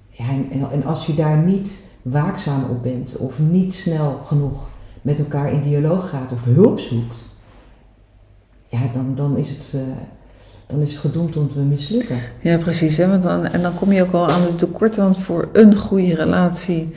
[0.09, 4.69] Ja, en, en als je daar niet waakzaam op bent of niet snel genoeg
[5.01, 7.35] met elkaar in dialoog gaat of hulp zoekt,
[8.67, 9.81] ja, dan, dan, is, het, uh,
[10.67, 12.17] dan is het gedoemd om te mislukken.
[12.41, 12.97] Ja, precies.
[12.97, 13.07] Hè?
[13.07, 16.15] Want dan, en dan kom je ook al aan de tekorten, want voor een goede
[16.15, 16.93] relatie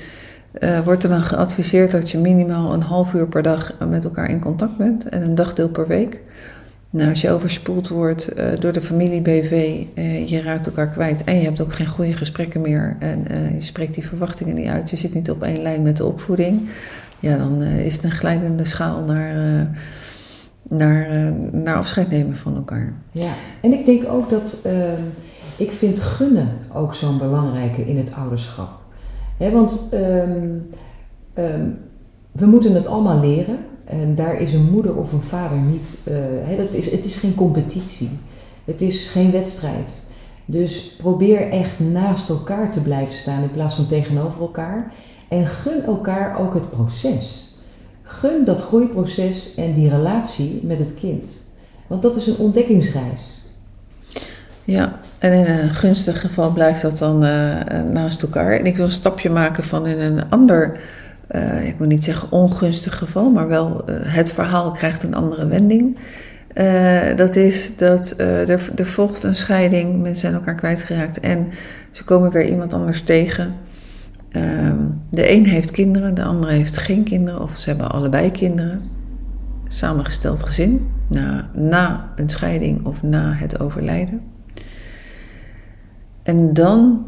[0.58, 4.30] uh, wordt er dan geadviseerd dat je minimaal een half uur per dag met elkaar
[4.30, 6.20] in contact bent en een dagdeel per week.
[6.90, 11.24] Nou, als je overspoeld wordt uh, door de familie BV, uh, je raakt elkaar kwijt
[11.24, 13.24] en je hebt ook geen goede gesprekken meer en
[13.54, 16.68] je spreekt die verwachtingen niet uit, je zit niet op één lijn met de opvoeding,
[17.18, 19.34] ja, dan is het een glijdende schaal naar,
[20.62, 22.92] naar, naar afscheid nemen van elkaar.
[23.12, 25.02] Ja, en ik denk ook dat, ehm,
[25.56, 28.79] ik vind gunnen ook zo'n belangrijke in het ouderschap
[29.48, 30.70] want um,
[31.34, 31.78] um,
[32.32, 33.58] we moeten het allemaal leren.
[33.84, 35.98] En daar is een moeder of een vader niet.
[36.08, 38.10] Uh, dat is, het is geen competitie.
[38.64, 40.02] Het is geen wedstrijd.
[40.44, 44.92] Dus probeer echt naast elkaar te blijven staan in plaats van tegenover elkaar.
[45.28, 47.54] En gun elkaar ook het proces.
[48.02, 51.44] Gun dat groeiproces en die relatie met het kind.
[51.86, 53.39] Want dat is een ontdekkingsreis.
[55.20, 57.56] En in een gunstig geval blijft dat dan uh,
[57.92, 58.52] naast elkaar.
[58.52, 60.78] En ik wil een stapje maken van in een ander,
[61.30, 65.98] uh, ik moet niet zeggen ongunstig geval, maar wel het verhaal krijgt een andere wending.
[67.16, 71.48] dat is dat er, er volgt een scheiding, mensen zijn elkaar kwijtgeraakt en
[71.90, 73.54] ze komen weer iemand anders tegen.
[74.30, 74.76] Ehm,
[75.10, 78.82] de een heeft kinderen, de andere heeft geen kinderen, of ze hebben allebei kinderen.
[79.66, 84.20] Samengesteld gezin, na, na een scheiding of na het overlijden.
[86.22, 87.06] En dan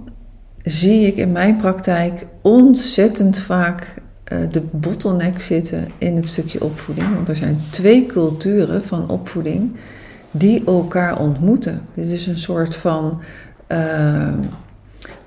[0.62, 4.02] zie ik in mijn praktijk ontzettend vaak
[4.32, 7.14] uh, de bottleneck zitten in het stukje opvoeding.
[7.14, 9.76] Want er zijn twee culturen van opvoeding
[10.30, 11.80] die elkaar ontmoeten.
[11.94, 13.20] Dit is een soort van
[13.72, 14.28] uh,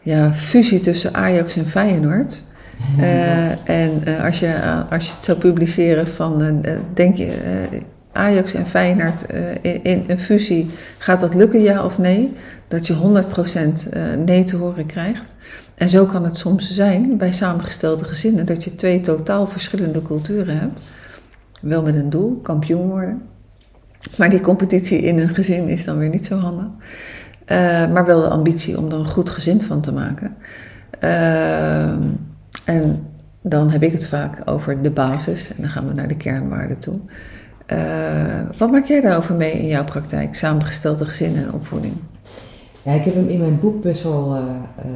[0.02, 2.44] ja, fusie tussen Ajax en Feyenoord.
[3.00, 4.54] Uh, en als, je,
[4.90, 6.64] als je het zou publiceren van,
[6.94, 7.38] denk je,
[8.12, 9.26] Ajax en Feyenoord
[9.62, 12.34] in, in, een fusie, gaat dat lukken ja of nee?
[12.68, 15.36] Dat je 100% eh, nee te horen krijgt.
[15.76, 20.60] En zo kan het soms zijn bij samengestelde gezinnen dat je twee totaal verschillende culturen
[20.60, 20.82] hebt.
[21.62, 23.22] Wel met een doel, kampioen worden.
[24.18, 26.66] Maar die competitie in een gezin is dan weer niet zo handig.
[26.66, 30.36] Uh, maar wel de ambitie om er een goed gezin van te maken.
[31.04, 31.90] Uh,
[32.64, 33.08] en
[33.42, 35.50] dan heb ik het vaak over de basis.
[35.50, 37.00] En dan gaan we naar de kernwaarden toe.
[38.58, 40.36] Wat maak jij daarover mee in jouw praktijk?
[40.36, 41.94] Samengestelde gezinnen en opvoeding?
[42.86, 44.94] Ja, ik heb hem in mijn boek best wel uh, uh,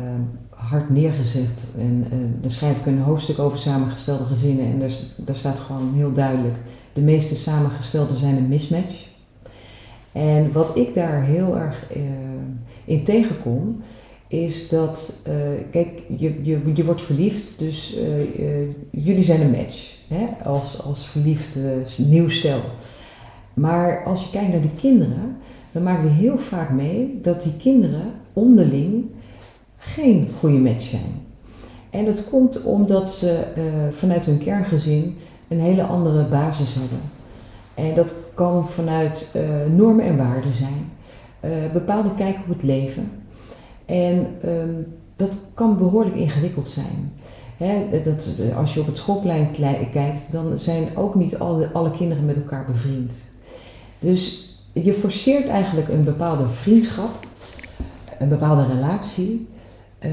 [0.50, 1.68] hard neergezet.
[1.78, 4.66] En uh, daar schrijf ik een hoofdstuk over samengestelde gezinnen.
[4.66, 6.56] En daar, daar staat gewoon heel duidelijk:
[6.94, 9.08] de meeste samengestelde zijn een mismatch.
[10.12, 11.88] En wat ik daar heel erg
[12.86, 13.82] in tegenkom,
[14.28, 15.20] is dat,
[15.72, 17.98] kijk, je, je, je wordt verliefd, dus
[18.92, 19.96] jullie zijn een match.
[20.08, 20.26] Hè?
[20.44, 21.58] Als, als verliefd
[21.98, 22.62] nieuw stel.
[23.54, 25.38] Maar als je kijkt naar de kinderen,
[25.72, 29.06] dan maken we heel vaak mee dat die kinderen onderling
[29.78, 31.28] geen goede match zijn.
[31.90, 35.18] En dat komt omdat ze uh, vanuit hun kerngezin
[35.48, 37.00] een hele andere basis hebben.
[37.74, 39.42] En dat kan vanuit uh,
[39.76, 40.92] normen en waarden zijn,
[41.46, 43.12] uh, bepaalde kijk op het leven.
[43.86, 47.14] En um, dat kan behoorlijk ingewikkeld zijn.
[48.04, 49.52] Dat, als je op het schoolplein
[49.92, 53.16] kijkt, dan zijn ook niet alle, alle kinderen met elkaar bevriend.
[54.00, 54.49] Dus
[54.84, 57.26] je forceert eigenlijk een bepaalde vriendschap,
[58.20, 59.48] een bepaalde relatie,
[60.06, 60.12] uh,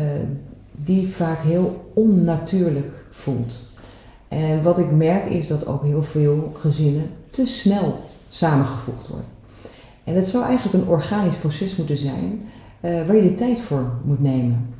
[0.72, 3.70] die vaak heel onnatuurlijk voelt.
[4.28, 7.98] En wat ik merk is dat ook heel veel gezinnen te snel
[8.28, 9.26] samengevoegd worden.
[10.04, 12.40] En het zou eigenlijk een organisch proces moeten zijn
[12.80, 14.74] uh, waar je de tijd voor moet nemen.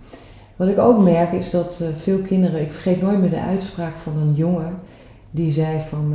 [0.57, 3.97] Wat ik ook merk is dat uh, veel kinderen, ik vergeet nooit meer de uitspraak
[3.97, 4.79] van een jongen
[5.31, 6.15] die zei van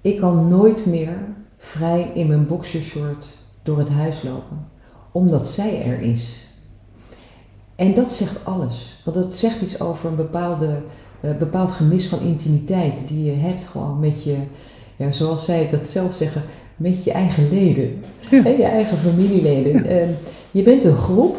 [0.00, 1.18] ik kan nooit meer
[1.56, 4.68] vrij in mijn boxershort door het huis lopen,
[5.12, 6.48] omdat zij er is.
[7.76, 10.82] En dat zegt alles, want dat zegt iets over een bepaalde,
[11.20, 14.36] uh, bepaald gemis van intimiteit die je hebt gewoon met je,
[14.96, 16.42] ja, zoals zij dat zelf zeggen,
[16.76, 18.48] met je eigen leden, ja.
[18.48, 19.72] je eigen familieleden.
[19.72, 20.00] Ja.
[20.00, 20.08] Uh,
[20.50, 21.36] je bent een groep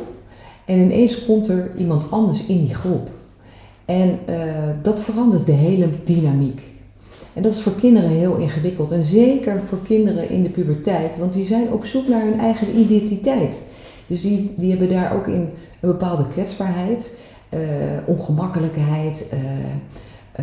[0.65, 3.09] en ineens komt er iemand anders in die groep.
[3.85, 6.61] En uh, dat verandert de hele dynamiek.
[7.37, 8.91] En dat is voor kinderen heel ingewikkeld.
[8.91, 12.77] En zeker voor kinderen in de puberteit, want die zijn op zoek naar hun eigen
[12.77, 13.63] identiteit.
[14.07, 17.17] Dus die, die hebben daar ook in een bepaalde kwetsbaarheid,
[17.49, 17.59] uh,
[18.05, 19.39] ongemakkelijkheid, uh,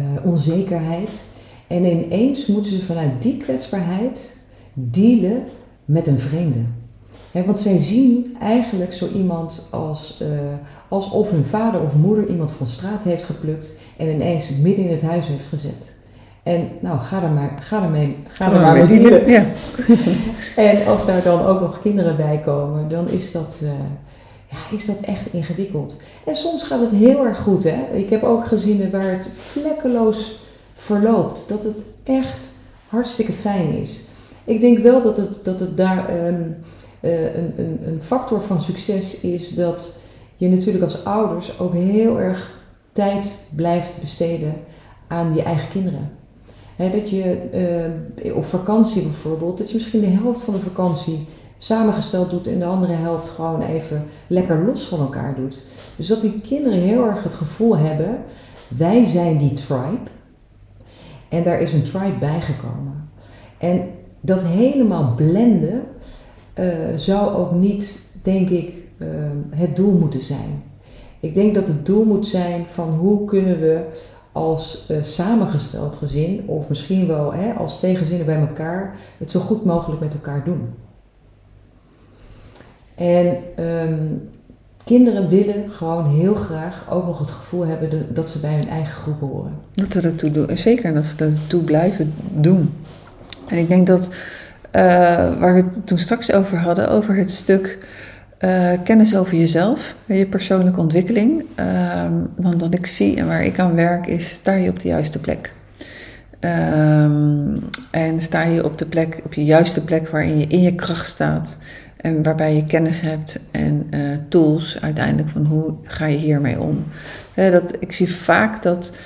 [0.02, 1.24] uh, onzekerheid.
[1.66, 4.36] En ineens moeten ze vanuit die kwetsbaarheid
[4.74, 5.44] dealen
[5.84, 6.60] met een vreemde.
[7.32, 10.28] want zij zien eigenlijk zo iemand als, uh,
[10.88, 15.02] alsof hun vader of moeder iemand van straat heeft geplukt en ineens midden in het
[15.02, 16.02] huis heeft gezet.
[16.44, 19.28] En nou, ga er maar, ga ermee, ga er maar mee dealen.
[19.30, 19.44] Ja.
[20.70, 23.70] en als daar dan ook nog kinderen bij komen, dan is dat, uh,
[24.50, 25.96] ja, is dat echt ingewikkeld.
[26.24, 27.64] En soms gaat het heel erg goed.
[27.64, 27.92] Hè?
[27.92, 30.42] Ik heb ook gezinnen waar het vlekkeloos
[30.74, 31.44] verloopt.
[31.48, 32.52] Dat het echt
[32.88, 34.00] hartstikke fijn is.
[34.44, 36.56] Ik denk wel dat het, dat het daar um,
[37.00, 39.96] uh, een, een, een factor van succes is dat
[40.36, 42.60] je natuurlijk als ouders ook heel erg
[42.92, 44.54] tijd blijft besteden
[45.08, 46.22] aan je eigen kinderen.
[46.76, 47.38] Dat je
[48.24, 52.58] uh, op vakantie bijvoorbeeld, dat je misschien de helft van de vakantie samengesteld doet en
[52.58, 55.64] de andere helft gewoon even lekker los van elkaar doet.
[55.96, 58.18] Dus dat die kinderen heel erg het gevoel hebben,
[58.68, 60.10] wij zijn die tribe
[61.28, 63.08] en daar is een tribe bijgekomen.
[63.58, 63.88] En
[64.20, 65.82] dat helemaal blenden
[66.58, 69.08] uh, zou ook niet, denk ik, uh,
[69.50, 70.62] het doel moeten zijn.
[71.20, 73.80] Ik denk dat het doel moet zijn van hoe kunnen we
[74.34, 79.64] als uh, samengesteld gezin, of misschien wel hè, als twee bij elkaar, het zo goed
[79.64, 80.74] mogelijk met elkaar doen.
[82.94, 84.28] En um,
[84.84, 88.94] kinderen willen gewoon heel graag ook nog het gevoel hebben dat ze bij hun eigen
[88.94, 89.52] groep horen.
[89.72, 92.74] Dat ze dat toe doen, zeker, dat ze dat toe blijven doen.
[93.48, 94.08] En ik denk dat,
[94.72, 94.82] uh,
[95.38, 97.78] waar we het toen straks over hadden, over het stuk
[98.44, 101.44] uh, kennis over jezelf, je persoonlijke ontwikkeling.
[101.60, 104.88] Uh, want wat ik zie en waar ik aan werk is, sta je op de
[104.88, 105.52] juiste plek.
[106.40, 107.58] Um,
[107.90, 111.06] en sta je op de plek, op je juiste plek waarin je in je kracht
[111.06, 111.58] staat.
[111.96, 116.84] En waarbij je kennis hebt en uh, tools uiteindelijk van hoe ga je hiermee om.
[117.34, 118.96] dat, ik zie vaak dat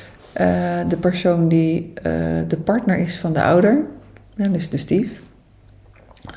[0.88, 1.92] de persoon die
[2.46, 3.78] de partner is van de ouder,
[4.36, 5.22] dus de stief,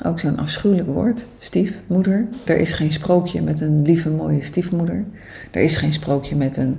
[0.04, 2.28] ook zo'n afschuwelijk woord, stiefmoeder.
[2.44, 5.04] Er is geen sprookje met een lieve, mooie stiefmoeder.
[5.50, 6.78] Er is geen sprookje met een,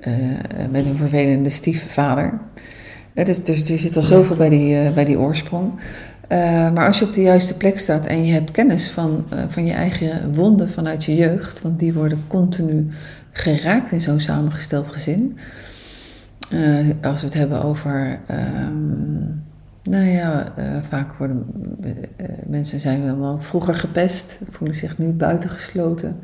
[0.00, 0.14] uh,
[0.70, 2.40] met een vervelende stiefvader.
[3.14, 5.72] Uh, dus, dus er zit al zoveel bij die, uh, bij die oorsprong.
[6.74, 9.72] maar als je op de juiste plek staat en je hebt kennis van, van je
[9.72, 12.88] eigen wonden vanuit je jeugd, want die worden continu
[13.32, 15.38] geraakt in zo'n samengesteld gezin.
[17.02, 18.20] als we het hebben over.
[18.26, 19.50] Ehm,
[19.82, 21.46] nou ja, uh, vaak worden
[21.84, 21.92] uh,
[22.46, 26.16] mensen zijn dan al vroeger gepest, voelen zich nu buitengesloten.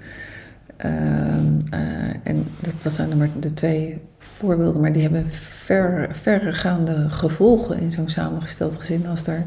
[0.85, 1.35] Uh,
[2.23, 7.93] en dat, dat zijn maar de twee voorbeelden, maar die hebben ver, verregaande gevolgen in
[7.93, 9.07] zo'n samengesteld gezin.
[9.07, 9.45] Als er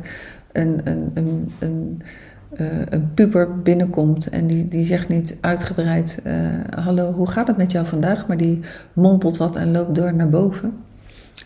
[0.51, 2.01] een, een, een, een,
[2.89, 6.23] een puber binnenkomt en die, die zegt niet uitgebreid:
[6.75, 8.27] Hallo, hoe gaat het met jou vandaag?
[8.27, 8.59] Maar die
[8.93, 10.73] mompelt wat en loopt door naar boven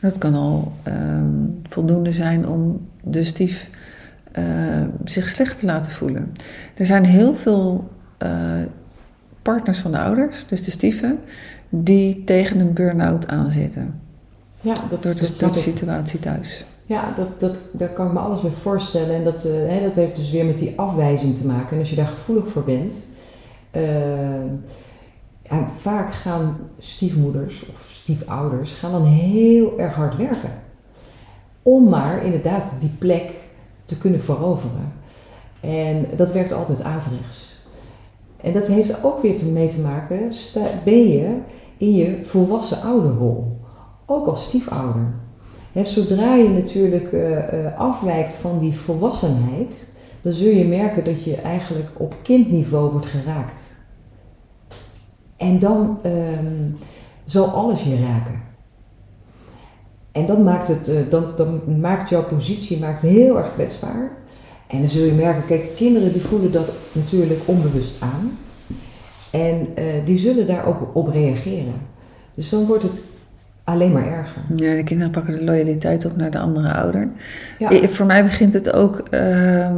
[0.06, 3.70] dat kan al um, voldoende zijn om de stief
[4.38, 4.44] uh,
[5.04, 6.32] zich slecht te laten voelen.
[6.76, 7.90] Er zijn heel veel
[8.24, 8.30] uh,
[9.42, 11.20] partners van de ouders, dus de stieven,
[11.70, 14.00] die tegen een burn-out aanzitten.
[14.62, 16.66] Ja, dat, door de, de situatie thuis.
[16.86, 19.16] Ja, dat, dat, daar kan ik me alles bij voorstellen.
[19.16, 21.72] En dat, uh, hè, dat heeft dus weer met die afwijzing te maken.
[21.72, 23.08] En als je daar gevoelig voor bent,
[25.78, 30.52] vaak gaan stiefmoeders of stiefouders gaan dan heel erg hard werken.
[31.62, 33.32] Om maar inderdaad die plek
[33.86, 34.94] te kunnen veroveren.
[35.60, 37.60] En dat werkt altijd averechts.
[38.42, 40.34] En dat heeft ook weer mee te maken,
[40.84, 41.38] ben je
[41.78, 43.60] in je volwassen ouderrol.
[44.06, 45.14] Ook als stiefouder.
[45.82, 49.90] zodra je natuurlijk uh, uh, afwijkt van die volwassenheid,
[50.22, 53.75] dan zul je merken dat je eigenlijk op kindniveau wordt geraakt.
[55.46, 56.78] En dan um,
[57.26, 58.40] zal alles je raken.
[60.12, 64.12] En dan maakt, het, uh, dan, dan maakt jouw positie maakt heel erg kwetsbaar.
[64.68, 68.38] En dan zul je merken, kijk, kinderen die voelen dat natuurlijk onbewust aan.
[69.32, 71.74] En uh, die zullen daar ook op reageren.
[72.34, 72.94] Dus dan wordt het
[73.64, 74.42] alleen maar erger.
[74.56, 77.10] Ja, de kinderen pakken de loyaliteit op naar de andere ouder.
[77.60, 77.88] Ja.
[77.88, 79.70] Voor mij begint het ook uh,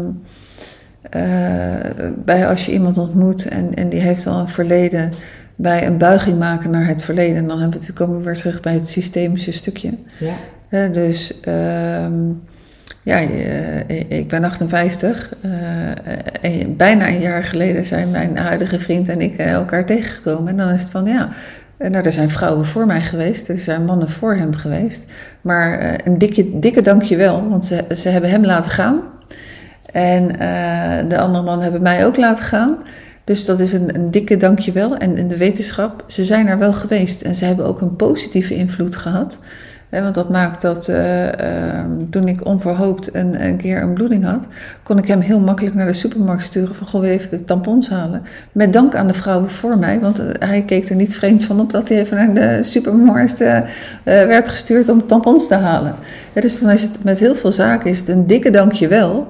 [2.25, 5.11] bij als je iemand ontmoet en, en die heeft al een verleden
[5.59, 7.35] bij een buiging maken naar het verleden.
[7.35, 9.93] En dan hebben we, komen we weer terug bij het systemische stukje.
[10.69, 10.87] Ja.
[10.87, 11.33] dus
[12.05, 12.41] um,
[13.07, 15.29] ja, eh, ik ben 58.
[15.45, 15.91] Uh,
[16.41, 20.47] eh, bijna een jaar geleden zijn mijn huidige vriend en ik elkaar tegengekomen.
[20.47, 21.29] En dan is het van ja.
[21.77, 25.11] Nou, er zijn vrouwen voor mij geweest, er zijn mannen voor hem geweest.
[25.41, 29.01] Maar een dikke, dikke dankjewel, want ze, ze hebben hem laten gaan.
[29.91, 30.27] En
[31.07, 32.77] de andere mannen hebben mij ook laten gaan.
[33.27, 34.97] Dus dat is een, een dikke dankjewel.
[34.97, 37.21] En in de wetenschap, ze zijn er wel geweest.
[37.21, 39.39] En ze hebben ook een positieve invloed gehad.
[39.89, 41.31] want dat maakt dat uh, uh,
[42.09, 44.47] toen ik onverhoopt een, een, keer een bloeding had,
[44.83, 48.23] kon ik hem heel makkelijk naar de supermarkt sturen van goh, even de tampons halen.
[48.51, 51.71] Met dank aan de vrouwen voor mij, want hij keek er niet vreemd van op
[51.71, 53.37] dat hij even naar de supermarkt
[54.03, 55.95] werd gestuurd om tampons te halen.
[56.33, 59.27] Dus dan is het met heel veel zaken is het een dikke dankjewel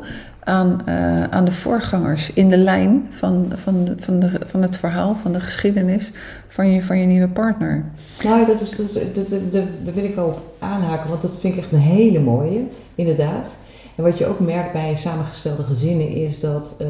[0.47, 4.77] aan, uh, aan de voorgangers in de lijn van, van, de, van, de, van het
[4.77, 6.11] verhaal, van de geschiedenis
[6.47, 7.85] van je, van je nieuwe partner.
[8.23, 11.53] Nou, dat, is, dat, is, dat, dat, daar wil ik op aanhaken, want dat vind
[11.53, 12.59] ik echt een hele mooie,
[12.95, 13.57] inderdaad.
[13.95, 16.87] En wat je ook merkt bij samengestelde gezinnen is dat uh,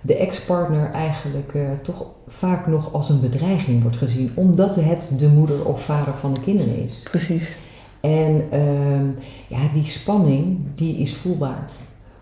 [0.00, 5.28] de ex-partner eigenlijk uh, toch vaak nog als een bedreiging wordt gezien, omdat het de
[5.28, 7.00] moeder of vader van de kinderen is.
[7.04, 7.58] Precies.
[8.00, 9.00] En uh,
[9.48, 11.70] ja, die spanning, die is voelbaar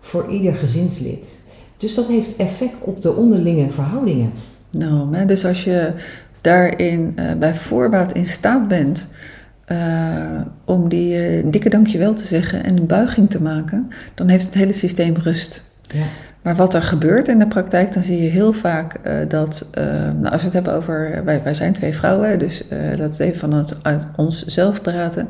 [0.05, 1.43] voor ieder gezinslid.
[1.77, 4.31] Dus dat heeft effect op de onderlinge verhoudingen.
[4.71, 5.93] Nou, dus als je
[6.41, 9.07] daarin uh, bij voorbaat in staat bent
[9.71, 9.77] uh,
[10.65, 14.53] om die uh, dikke dankjewel te zeggen en een buiging te maken, dan heeft het
[14.53, 15.63] hele systeem rust.
[15.81, 16.03] Ja.
[16.41, 19.69] Maar wat er gebeurt in de praktijk, dan zie je heel vaak dat,
[20.19, 22.63] nou, als we het hebben over, wij, wij zijn twee vrouwen, dus
[22.97, 25.27] dat is even vanuit uit onszelf praten,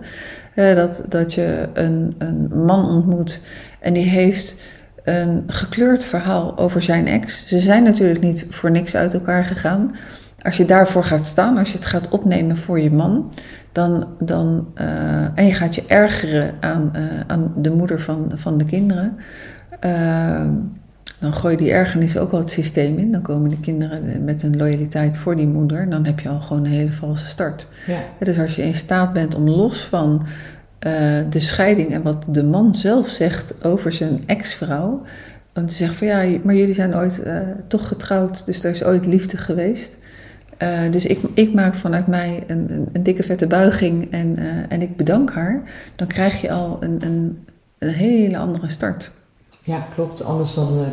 [0.55, 3.41] dat, dat je een, een man ontmoet
[3.85, 4.55] en die heeft
[5.03, 7.47] een gekleurd verhaal over zijn ex.
[7.47, 9.95] Ze zijn natuurlijk niet voor niks uit elkaar gegaan.
[10.41, 13.33] Als je daarvoor gaat staan, als je het gaat opnemen voor je man,
[13.71, 14.85] dan, dan, uh,
[15.35, 19.17] en je gaat je ergeren aan, uh, aan de moeder van, van de kinderen,
[19.85, 20.49] uh,
[21.19, 23.11] dan gooi je die ergernis ook al het systeem in.
[23.11, 25.89] Dan komen de kinderen met een loyaliteit voor die moeder.
[25.89, 27.67] Dan heb je al gewoon een hele valse start.
[27.87, 27.97] Ja.
[28.19, 30.25] Dus als je in staat bent om los van
[30.85, 30.91] uh,
[31.29, 35.01] de scheiding en wat de man zelf zegt over zijn ex-vrouw.
[35.53, 38.83] Om te zeggen van ja, maar jullie zijn ooit uh, toch getrouwd, dus er is
[38.83, 39.97] ooit liefde geweest.
[40.63, 44.37] Uh, dus ik, ik, maak vanuit mij een, een, een dikke vette buiging en,
[44.69, 45.63] en ik bedank haar.
[45.95, 47.45] Dan krijg je al een, een,
[47.77, 49.11] een hele andere start.
[49.63, 50.23] Ja, klopt.
[50.23, 50.85] Anders dan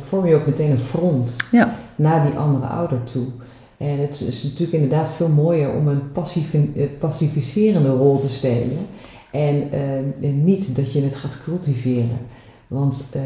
[0.00, 1.74] vorm je ook meteen een front ja.
[1.96, 3.26] naar die andere ouder toe.
[3.76, 6.56] En het is natuurlijk inderdaad veel mooier om een passief,
[6.98, 8.86] pacificerende rol te spelen.
[9.32, 9.68] En
[10.20, 12.18] uh, niet dat je het gaat cultiveren.
[12.66, 13.22] Want uh,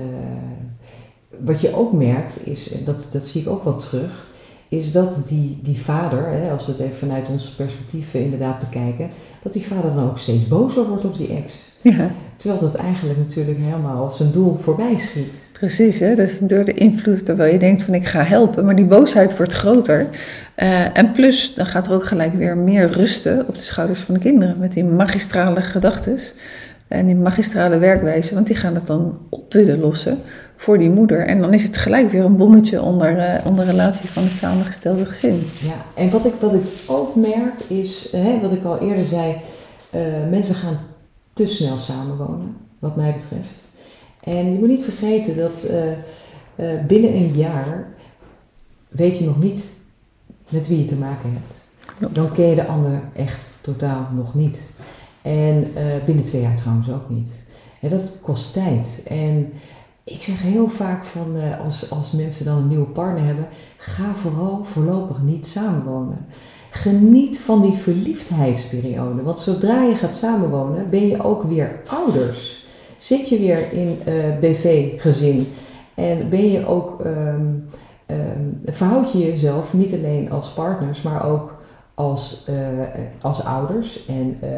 [1.44, 4.30] wat je ook merkt, is, en dat, dat zie ik ook wel terug,
[4.68, 9.10] is dat die, die vader, hè, als we het even vanuit ons perspectief inderdaad bekijken,
[9.42, 11.54] dat die vader dan ook steeds bozer wordt op die ex.
[11.80, 12.14] Ja.
[12.36, 15.50] Terwijl dat eigenlijk natuurlijk helemaal zijn doel voorbij schiet.
[15.62, 16.14] Precies, hè?
[16.14, 19.52] dus door de invloed, terwijl je denkt van ik ga helpen, maar die boosheid wordt
[19.52, 20.06] groter.
[20.56, 24.14] Uh, en plus, dan gaat er ook gelijk weer meer rusten op de schouders van
[24.14, 26.18] de kinderen met die magistrale gedachten
[26.88, 30.18] en die magistrale werkwijze, want die gaan het dan op willen lossen
[30.56, 31.26] voor die moeder.
[31.26, 35.06] En dan is het gelijk weer een bommetje onder, uh, onder relatie van het samengestelde
[35.06, 35.42] gezin.
[35.60, 39.36] Ja, en wat ik, wat ik ook merk is, hè, wat ik al eerder zei,
[39.94, 40.00] uh,
[40.30, 40.78] mensen gaan
[41.32, 43.70] te snel samenwonen, wat mij betreft.
[44.24, 45.66] En je moet niet vergeten dat
[46.56, 47.88] uh, binnen een jaar
[48.88, 49.70] weet je nog niet
[50.48, 51.68] met wie je te maken hebt.
[51.98, 52.14] Klopt.
[52.14, 54.70] Dan ken je de ander echt totaal nog niet.
[55.22, 57.44] En uh, binnen twee jaar trouwens ook niet.
[57.80, 59.02] En dat kost tijd.
[59.06, 59.52] En
[60.04, 64.64] ik zeg heel vaak van als, als mensen dan een nieuwe partner hebben, ga vooral
[64.64, 66.26] voorlopig niet samenwonen.
[66.70, 69.22] Geniet van die verliefdheidsperiode.
[69.22, 72.51] Want zodra je gaat samenwonen, ben je ook weer ouders.
[73.02, 75.46] Zit je weer in uh, BV-gezin
[75.94, 77.68] en ben je ook, um,
[78.64, 81.54] verhoud je jezelf niet alleen als partners, maar ook
[81.94, 82.56] als, uh,
[83.20, 84.06] als ouders.
[84.06, 84.48] En uh,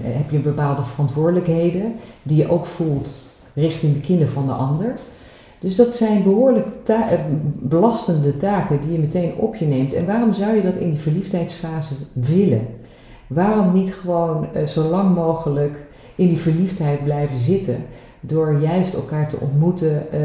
[0.00, 3.14] heb je bepaalde verantwoordelijkheden die je ook voelt
[3.54, 4.94] richting de kinderen van de ander.
[5.58, 6.66] Dus dat zijn behoorlijk
[7.60, 9.92] belastende taken die je meteen op je neemt.
[9.92, 12.66] En waarom zou je dat in die verliefdheidsfase willen?
[13.26, 15.85] Waarom niet gewoon zo lang mogelijk
[16.16, 17.84] in die verliefdheid blijven zitten?
[18.20, 20.20] Door juist elkaar te ontmoeten uh,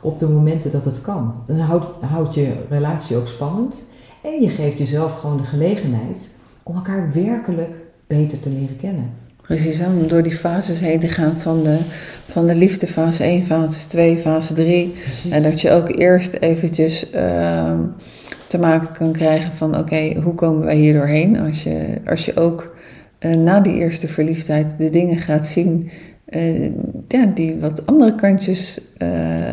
[0.00, 1.42] op de momenten dat het kan.
[1.46, 3.82] Dan houdt, houdt je relatie ook spannend.
[4.22, 6.30] En je geeft jezelf gewoon de gelegenheid
[6.62, 7.74] om elkaar werkelijk
[8.06, 9.10] beter te leren kennen.
[9.50, 11.78] Precies, om door die fases heen te gaan van de,
[12.26, 14.94] van de liefde, fase 1, fase 2, fase 3.
[15.30, 17.78] En dat je ook eerst eventjes uh,
[18.46, 21.40] te maken kan krijgen van oké, okay, hoe komen wij hier doorheen?
[21.40, 22.74] Als je, als je ook
[23.20, 25.90] uh, na die eerste verliefdheid de dingen gaat zien
[26.28, 26.64] uh,
[27.08, 29.08] ja, die wat andere kantjes uh,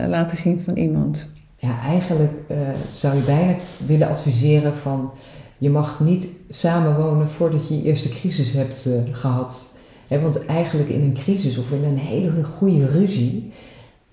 [0.08, 1.30] laten zien van iemand.
[1.56, 2.34] Ja, eigenlijk
[2.94, 3.56] zou je bijna
[3.86, 5.12] willen adviseren van
[5.58, 9.76] je mag niet samenwonen voordat je je eerste crisis hebt gehad
[10.08, 13.52] want eigenlijk in een crisis of in een hele goede ruzie,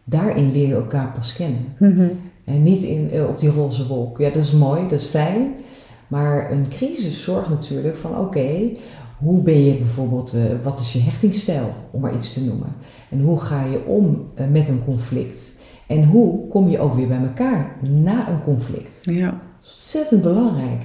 [0.05, 1.75] daarin leer je elkaar pas kennen.
[1.79, 2.09] Mhm.
[2.45, 4.19] En niet in, eh, op die roze wolk.
[4.19, 5.55] Ja, dat is mooi, dat is fijn.
[6.09, 8.71] Maar een crisis zorgt natuurlijk van oké,
[9.19, 12.69] hoe ben je bijvoorbeeld, uh, wat is je hechtingsstijl, om maar iets te noemen.
[13.11, 15.53] En hoe ga je om uh, met een conflict.
[15.87, 18.99] En hoe kom je ook weer bij elkaar na een conflict.
[19.03, 19.27] Ja.
[19.27, 20.83] Dat is ontzettend belangrijk.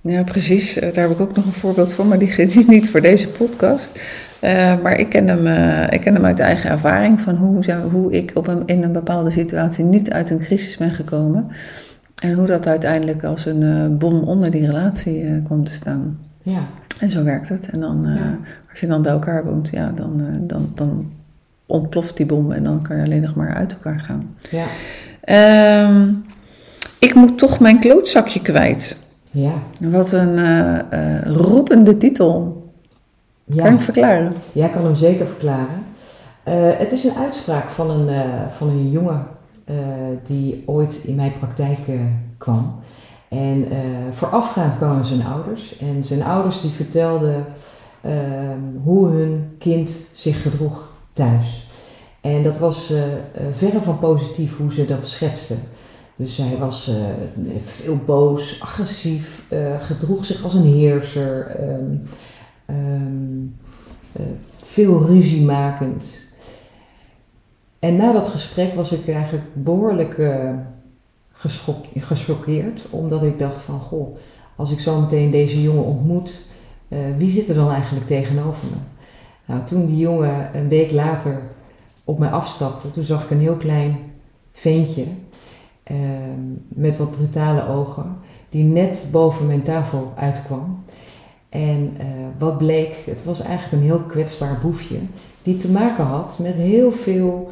[0.00, 0.74] Ja, precies.
[0.74, 4.00] Daar heb ik ook nog een voorbeeld voor, maar die is niet voor deze podcast.
[4.42, 8.12] Uh, maar ik ken, hem, uh, ik ken hem uit eigen ervaring van hoe, hoe
[8.12, 11.48] ik op een, in een bepaalde situatie niet uit een crisis ben gekomen.
[12.22, 16.18] En hoe dat uiteindelijk als een uh, bom onder die relatie kwam te staan.
[16.46, 16.66] Ja.
[17.00, 17.70] En zo werkt het.
[17.70, 18.38] En dan, ja.
[18.70, 21.12] als je dan bij elkaar woont, ja, dan, dan, dan
[21.66, 24.34] ontploft die bom en dan kan je alleen nog maar uit elkaar gaan.
[24.50, 24.66] Ja.
[25.20, 26.12] Ehm,
[26.98, 28.98] ik moet toch mijn klootzakje kwijt.
[29.30, 29.52] Ja.
[29.80, 30.38] Wat een
[31.24, 32.64] roepende titel.
[33.44, 33.54] Ja.
[33.54, 34.32] Kan je hem verklaren?
[34.52, 35.84] Ja, ik kan hem zeker verklaren.
[36.48, 39.26] Uh, het is een uitspraak van een, van een jongen
[40.26, 41.78] die ooit in mijn praktijk
[42.38, 42.80] kwam.
[43.36, 43.66] En
[44.10, 45.78] voorafgaand kwamen zijn ouders.
[45.78, 47.46] En zijn ouders die vertelden
[48.00, 51.68] ehm, hoe hun kind zich gedroeg thuis.
[52.20, 52.92] En dat was
[53.50, 55.58] verre van positief hoe ze dat schetsten.
[56.16, 56.90] Dus hij was
[57.58, 59.46] veel boos, agressief,
[59.80, 61.56] gedroeg zich als een heerser.
[61.60, 62.02] Um,
[62.70, 63.56] Um,
[64.20, 64.26] uh,
[64.56, 66.26] veel ruziemakend.
[67.78, 70.18] En na dat gesprek was ik eigenlijk behoorlijk
[71.94, 74.16] gechoqueerd, omdat ik dacht van, goh,
[74.56, 76.42] als ik zo meteen deze jongen ontmoet,
[76.88, 78.76] uh, wie zit er dan eigenlijk tegenover me?
[79.46, 81.42] Nou, toen die jongen een week later
[82.04, 83.98] op mij afstapte, toen zag ik een heel klein
[84.52, 85.04] ventje
[86.68, 88.16] met wat brutale ogen,
[88.48, 90.80] die net boven mijn tafel uitkwam.
[91.48, 92.04] En uh,
[92.38, 94.98] wat bleek, het was eigenlijk een heel kwetsbaar boefje,
[95.42, 97.50] die te maken had met heel veel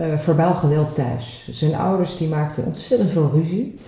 [0.00, 1.48] uh, verbaal geweld thuis.
[1.50, 3.78] Zijn ouders die maakten ontzettend veel ruzie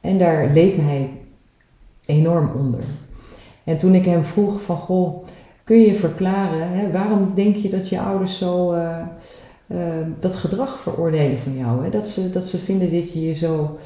[0.00, 1.10] en daar leed hij
[2.04, 2.80] enorm onder.
[3.64, 5.24] En toen ik hem vroeg van, goh,
[5.64, 8.98] kun je verklaren, hè, waarom denk je dat je ouders zo uh,
[10.20, 11.84] dat gedrag veroordelen van jou?
[11.84, 11.90] Hè?
[11.90, 13.78] Dat, ze, dat ze vinden dat je je zo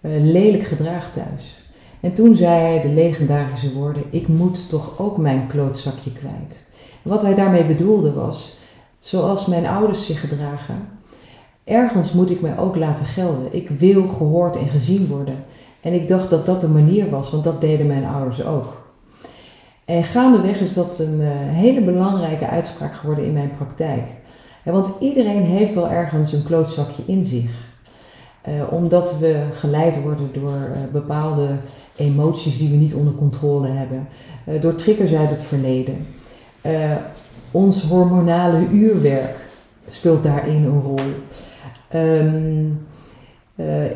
[0.00, 1.66] lelijk gedraagt thuis.
[2.00, 6.64] En toen zei hij de legendarische woorden: Ik moet toch ook mijn klootzakje kwijt.
[7.02, 8.58] Wat hij daarmee bedoelde was:
[8.98, 10.88] zoals mijn ouders zich gedragen,
[11.66, 13.54] ergens moet ik mij ook laten gelden.
[13.54, 15.44] Ik wil gehoord en gezien worden.
[15.80, 18.84] En ik dacht dat dat de manier was, want dat deden mijn ouders ook.
[19.84, 24.06] En gaandeweg is dat een uh, hele belangrijke uitspraak geworden in mijn praktijk.
[24.64, 27.50] Want iedereen heeft wel ergens een klootzakje in zich.
[28.48, 31.48] Uh, omdat we geleid worden door uh, bepaalde
[31.96, 34.08] emoties die we niet onder controle hebben,
[34.60, 36.06] door triggers uit het verleden.
[37.50, 39.36] ons hormonale uurwerk
[39.88, 41.00] speelt daarin een rol.
[41.94, 42.86] Um,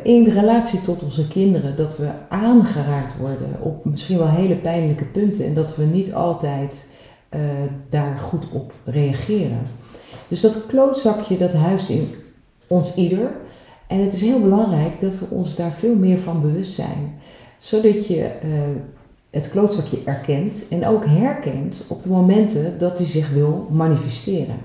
[0.02, 5.44] in relatie tot onze kinderen, dat we aangeraakt worden op misschien wel hele pijnlijke punten
[5.44, 6.88] en dat we niet altijd
[7.88, 9.62] daar goed op reageren.
[10.28, 12.14] Dus dat klootzakje dat huist in
[12.66, 13.30] ons ieder.
[13.86, 17.14] En het is heel belangrijk dat we ons daar veel meer van bewust zijn.
[17.58, 18.50] Zodat je uh,
[19.30, 24.56] het klootzakje erkent en ook herkent op de momenten dat hij zich wil manifesteren.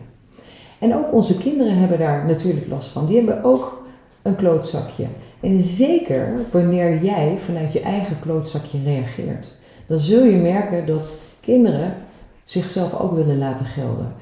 [0.86, 3.06] En ook onze kinderen hebben daar natuurlijk last van.
[3.06, 3.84] Die hebben ook
[4.22, 5.06] een klootzakje.
[5.40, 9.52] En zeker wanneer jij vanuit je eigen klootzakje reageert,
[9.88, 11.96] dan zul je merken dat kinderen
[12.44, 14.14] zichzelf ook willen laten gelden.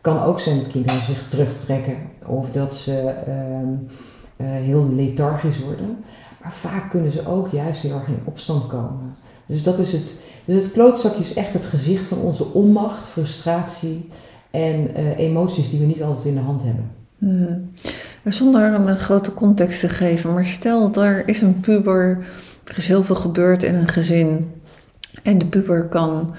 [0.00, 1.96] Kan ook zijn dat kinderen zich terugtrekken
[2.26, 3.14] of dat ze.
[3.28, 3.34] Uh,
[4.40, 6.04] uh, heel lethargisch worden.
[6.42, 9.16] Maar vaak kunnen ze ook juist heel erg in opstand komen.
[9.46, 10.22] Dus dat is het.
[10.44, 14.08] Dus het klootzakje is echt het gezicht van onze onmacht, frustratie
[14.58, 16.90] en uh, emoties die we niet altijd in de hand hebben.
[17.18, 17.70] Hmm.
[18.24, 22.26] Zonder een grote context te geven, maar stel er is een puber,
[22.64, 24.50] er is heel veel gebeurd in een gezin
[25.22, 26.34] en de puber kan,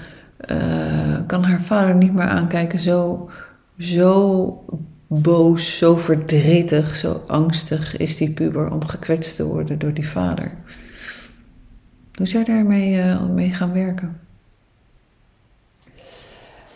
[0.50, 3.30] uh, kan haar vader niet meer aankijken, zo,
[3.78, 4.64] zo
[5.06, 10.52] boos, zo verdrietig, zo angstig is die puber om gekwetst te worden door die vader.
[12.14, 14.16] Hoe zou je daarmee uh, mee gaan werken?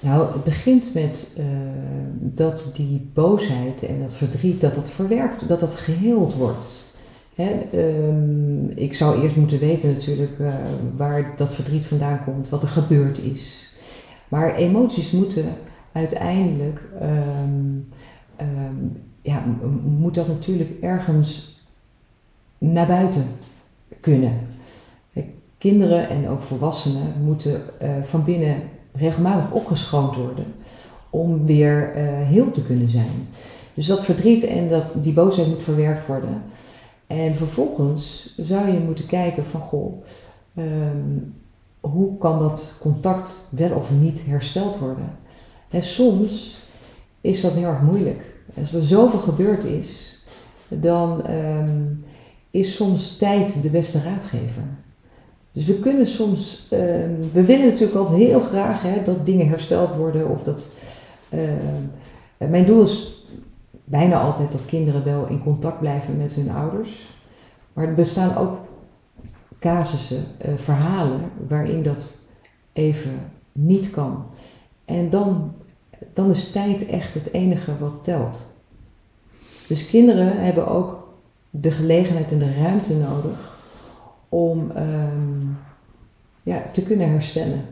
[0.05, 1.45] Nou, het begint met uh,
[2.21, 6.93] dat die boosheid en dat verdriet, dat dat verwerkt, dat dat geheeld wordt.
[7.35, 10.55] Hè, um, ik zou eerst moeten weten natuurlijk uh,
[10.97, 13.69] waar dat verdriet vandaan komt, wat er gebeurd is.
[14.29, 15.45] Maar emoties moeten
[15.93, 17.89] uiteindelijk um,
[18.41, 19.45] um, ja,
[19.85, 21.63] moet dat natuurlijk ergens
[22.59, 23.25] naar buiten
[24.01, 24.33] kunnen.
[25.59, 28.63] Kinderen en ook volwassenen moeten uh, van binnen
[28.95, 30.55] regelmatig opgeschoond worden
[31.11, 33.29] om weer uh, heel te kunnen zijn.
[33.75, 36.43] Dus dat verdriet en dat, die boosheid moet verwerkt worden.
[37.07, 40.05] En vervolgens zou je moeten kijken van goh,
[40.59, 41.35] um,
[41.81, 45.19] hoe kan dat contact wel of niet hersteld worden?
[45.71, 46.57] En soms
[47.21, 48.37] is dat heel erg moeilijk.
[48.59, 50.19] Als er zoveel gebeurd is,
[50.69, 51.83] dan ehm,
[52.51, 54.63] is soms tijd de beste raadgever.
[55.55, 59.95] Dus we kunnen soms, ehm, we willen natuurlijk altijd heel graag hè, dat dingen hersteld
[59.95, 60.69] worden of dat.
[61.29, 63.25] Ehm, mijn doel is
[63.85, 66.91] bijna altijd dat kinderen wel in contact blijven met hun ouders.
[67.73, 68.59] Maar er bestaan ook
[69.59, 72.19] casussen, uh, verhalen waarin dat
[72.73, 74.27] even niet kan.
[74.85, 75.53] En dan,
[76.13, 78.47] dan is tijd echt het enige wat telt.
[79.69, 81.09] Dus kinderen hebben ook
[81.51, 83.54] de gelegenheid en de ruimte nodig
[84.35, 85.47] om ehm,
[86.43, 87.65] ja, te kunnen herstellen.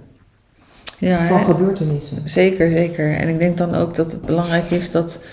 [0.98, 2.28] Ja, van gebeurtenissen.
[2.28, 3.16] Zeker, zeker.
[3.16, 5.24] En ik denk dan ook dat het belangrijk is dat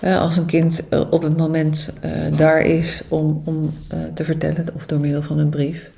[0.00, 3.72] uh, als een kind uh, op het moment uh, daar is om, om
[4.14, 5.90] te vertellen, of door middel van een brief.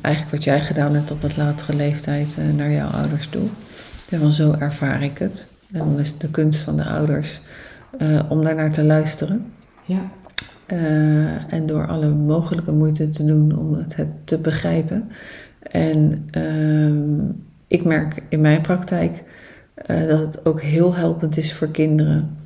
[0.00, 3.46] eigenlijk wat jij gedaan hebt op wat latere leeftijd naar jouw ouders toe.
[4.08, 5.46] Ja, van zo ervaar ik het.
[5.72, 7.40] En dan is het de kunst van de ouders
[8.28, 9.52] om daarnaar te luisteren.
[9.84, 10.10] Ja.
[11.48, 15.10] En door alle mogelijke moeite te doen om het, het te begrijpen.
[15.62, 17.30] En ehm,
[17.66, 19.24] ik merk in mijn praktijk
[19.90, 22.36] uh, dat het ook heel helpend is voor kinderen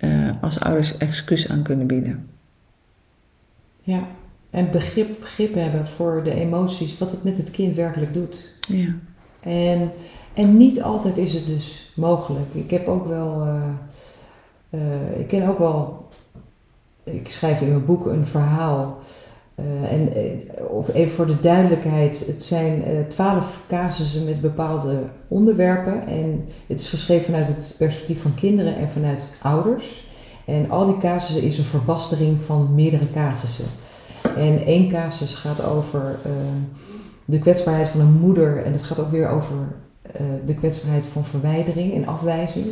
[0.00, 2.28] uh, als ouders excuus aan kunnen bieden.
[3.82, 4.06] Ja,
[4.50, 8.50] en begrip, begrip hebben voor de emoties, wat het met het kind werkelijk doet.
[8.68, 8.94] Ja.
[9.40, 9.90] En,
[10.34, 12.54] en niet altijd is het dus mogelijk.
[12.54, 13.46] Ik heb ook wel,
[15.16, 16.03] ik ken ook wel,
[17.04, 18.98] ik schrijf in mijn boek een verhaal
[19.60, 25.02] uh, en, uh, of even voor de duidelijkheid, het zijn uh, twaalf casussen met bepaalde
[25.28, 26.06] onderwerpen.
[26.06, 30.08] En het is geschreven vanuit het perspectief van kinderen en vanuit ouders.
[30.44, 33.64] En al die casussen is een verbastering van meerdere casussen.
[34.36, 36.18] En één casus gaat over
[37.24, 38.64] de kwetsbaarheid van een moeder.
[38.64, 39.56] En het gaat ook weer over
[40.44, 42.66] de kwetsbaarheid van verwijdering en afwijzing.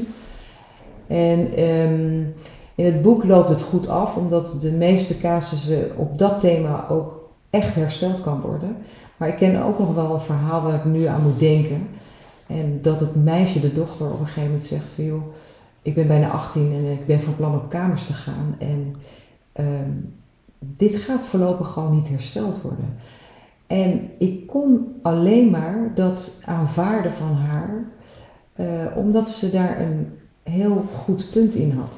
[1.07, 2.35] En um,
[2.83, 7.31] in het boek loopt het goed af, omdat de meeste casussen op dat thema ook
[7.51, 8.77] echt hersteld kan worden.
[9.17, 11.89] Maar ik ken ook nog wel een verhaal waar ik nu aan moet denken.
[12.47, 15.23] En dat het meisje, de dochter, op een gegeven moment zegt van joh,
[15.83, 18.57] ik ben bijna 18 en ik ben van plan op kamers te gaan.
[18.59, 18.95] En
[19.65, 20.15] um,
[20.59, 22.97] dit gaat voorlopig gewoon niet hersteld worden.
[23.67, 27.85] En ik kon alleen maar dat aanvaarden van haar,
[28.57, 28.67] uh,
[28.97, 31.97] omdat ze daar een heel goed punt in had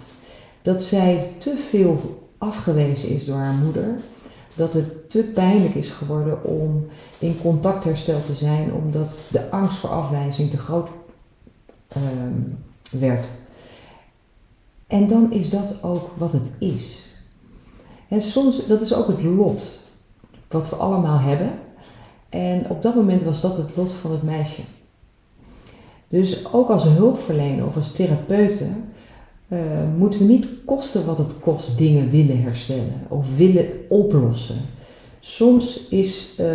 [0.64, 3.96] dat zij te veel afgewezen is door haar moeder.
[4.54, 6.86] Dat het te pijnlijk is geworden om
[7.18, 10.88] in contactherstel te zijn, omdat de angst voor afwijzing te groot
[11.96, 12.58] um,
[12.90, 13.28] werd.
[14.86, 17.02] En dan is dat ook wat het is.
[18.08, 19.78] En soms, dat is ook het lot
[20.48, 21.58] wat we allemaal hebben.
[22.28, 24.62] En op dat moment was dat het lot van het meisje.
[26.08, 28.93] Dus ook als hulpverlener of als therapeuten
[29.48, 29.58] uh,
[29.98, 34.56] moeten we niet kosten wat het kost dingen willen herstellen of willen oplossen.
[35.20, 36.46] Soms is, uh,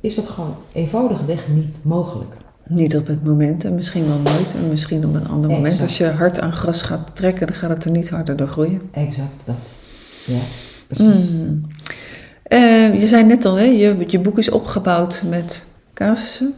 [0.00, 2.36] is dat gewoon eenvoudigweg niet mogelijk.
[2.66, 5.64] Niet op het moment en misschien wel nooit en misschien op een ander exact.
[5.64, 5.80] moment.
[5.80, 8.80] Als je hard aan gras gaat trekken, dan gaat het er niet harder door groeien.
[8.90, 9.56] Exact, dat.
[10.26, 10.40] Ja,
[10.86, 11.30] precies.
[11.30, 11.66] Mm.
[12.52, 16.54] Uh, je zei net al, hè, je, je boek is opgebouwd met casussen.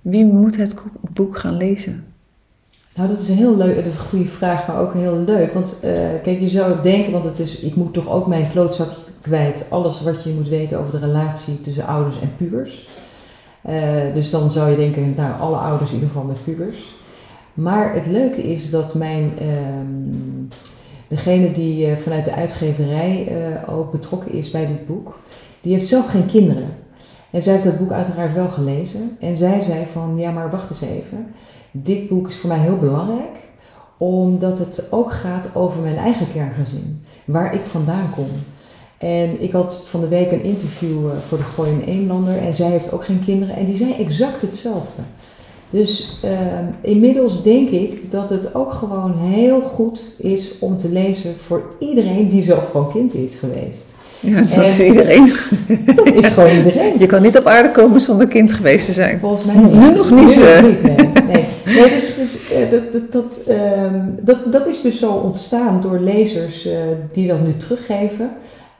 [0.00, 0.74] Wie moet het
[1.14, 2.04] boek gaan lezen?
[2.94, 5.52] Nou, dat is een heel leuk, een goede vraag, maar ook heel leuk.
[5.52, 5.90] Want uh,
[6.22, 9.66] kijk, je zou denken, want het is, ik moet toch ook mijn klootzakje kwijt.
[9.70, 12.88] Alles wat je moet weten over de relatie tussen ouders en pubers.
[13.68, 16.94] Uh, dus dan zou je denken, nou, alle ouders in ieder geval met pubers.
[17.54, 19.48] Maar het leuke is dat mijn, uh,
[21.08, 23.32] degene die uh, vanuit de uitgeverij
[23.68, 25.18] ook betrokken is bij dit boek,
[25.60, 26.76] die heeft zelf geen kinderen.
[27.30, 29.16] En zij heeft dat boek uiteraard wel gelezen.
[29.20, 31.26] En zij zei van, ja maar wacht eens even
[31.72, 33.50] dit boek is voor mij heel belangrijk,
[33.96, 38.28] omdat het ook gaat over mijn eigen kerngezin, waar ik vandaan kom.
[38.98, 42.70] En ik had van de week een interview eh, voor de Gooi Eemlander en zij
[42.70, 45.02] heeft ook geen kinderen en die zei exact hetzelfde.
[45.70, 46.30] Dus uh,
[46.80, 52.28] inmiddels denk ik dat het ook gewoon heel goed is om te lezen voor iedereen
[52.28, 53.91] die zelf gewoon kind is geweest.
[54.22, 55.32] Ja, dat is iedereen.
[55.94, 56.98] Dat is gewoon iedereen.
[56.98, 59.18] Je kan niet op aarde komen zonder kind geweest te zijn.
[59.18, 59.72] Volgens mij niet.
[59.72, 60.20] Nu nog niet.
[60.20, 61.06] Nu nog niet, nee.
[61.26, 61.44] nee.
[61.64, 65.98] nee dus, dus uh, dat, dat, dat, um, dat, dat is dus zo ontstaan door
[66.00, 66.72] lezers uh,
[67.12, 68.30] die dat nu teruggeven.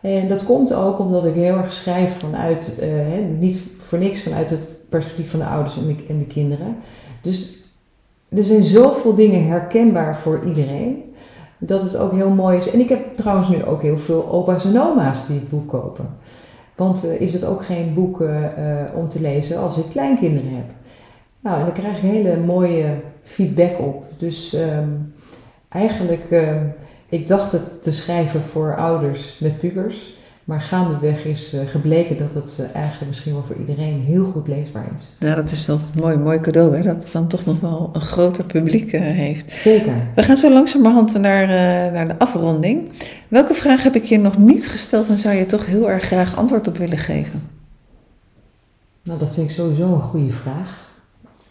[0.00, 4.22] En dat komt ook omdat ik heel erg schrijf vanuit, uh, hè, niet voor niks
[4.22, 6.76] vanuit het perspectief van de ouders en de, en de kinderen.
[7.22, 7.58] Dus
[8.28, 11.02] er zijn zoveel dingen herkenbaar voor iedereen
[11.66, 12.70] dat het ook heel mooi is.
[12.70, 16.08] En ik heb trouwens nu ook heel veel opa's en oma's die het boek kopen.
[16.76, 18.36] Want eh, is het ook geen boek eh,
[18.94, 20.70] om te lezen als ik kleinkinderen heb?
[21.40, 24.04] Nou, en daar krijg ik hele mooie feedback op.
[24.18, 24.88] Dus ehm,
[25.68, 26.64] eigenlijk, ehm,
[27.08, 30.16] ik dacht het te schrijven voor ouders met pubers.
[30.44, 34.48] Maar gaandeweg is uh, gebleken dat het uh, eigenlijk misschien wel voor iedereen heel goed
[34.48, 35.28] leesbaar is.
[35.28, 36.82] Ja, dat is dat mooi, mooi cadeau, hè?
[36.82, 39.50] dat het dan toch nog wel een groter publiek uh, heeft.
[39.50, 39.92] Zeker.
[40.14, 41.46] We gaan zo langzamerhand naar,
[41.92, 42.92] naar de afronding.
[43.28, 46.36] Welke vraag heb ik je nog niet gesteld en zou je toch heel erg graag
[46.36, 47.42] antwoord op willen geven?
[49.02, 50.90] Nou, dat vind ik sowieso een goede vraag.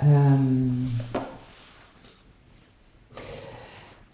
[0.03, 0.89] Um,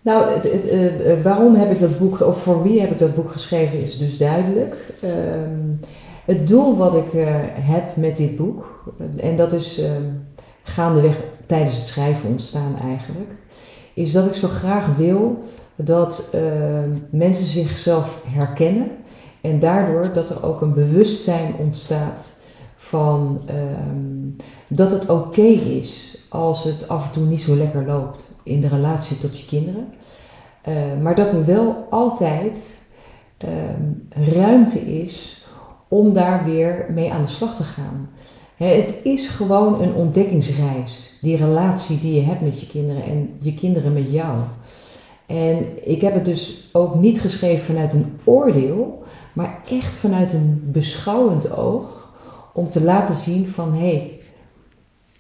[0.07, 3.15] nou, het, het, uh, waarom heb ik dat boek, of voor wie heb ik dat
[3.15, 4.93] boek geschreven, is dus duidelijk.
[5.03, 5.79] Um,
[6.25, 9.85] het doel wat ik uh, heb met dit boek, en dat is uh,
[10.63, 13.29] gaandeweg tijdens het schrijven ontstaan eigenlijk,
[13.93, 15.39] is dat ik zo graag wil
[15.75, 16.35] dat
[17.09, 18.89] mensen zichzelf herkennen
[19.41, 22.39] en daardoor dat er ook een bewustzijn ontstaat
[22.75, 23.41] van
[24.67, 28.67] dat het oké is als het af en toe niet zo lekker loopt in de
[28.67, 29.88] relatie tot je kinderen.
[30.68, 32.81] Uh, maar dat er wel altijd
[33.45, 35.45] um, ruimte is
[35.88, 38.10] om daar weer mee aan de slag te gaan.
[38.56, 43.38] He, het is gewoon een ontdekkingsreis, die relatie die je hebt met je kinderen en
[43.39, 44.38] je kinderen met jou.
[45.26, 49.03] En ik heb het dus ook niet geschreven vanuit een oordeel,
[49.34, 52.14] maar echt vanuit een beschouwend oog
[52.53, 54.19] om te laten zien van hé, hey,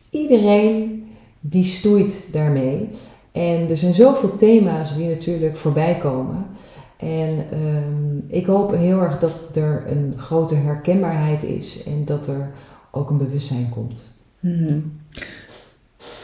[0.09, 1.07] iedereen
[1.39, 2.89] die stoeit daarmee.
[3.37, 6.45] En er zijn zoveel thema's die natuurlijk voorbij komen.
[6.97, 12.51] En um, ik hoop heel erg dat er een grote herkenbaarheid is en dat er
[12.91, 14.13] ook een bewustzijn komt.
[14.39, 14.99] Hmm.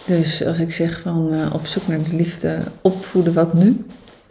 [0.05, 3.85] Dus als ik zeg van uh, op zoek naar de liefde, opvoeden wat nu?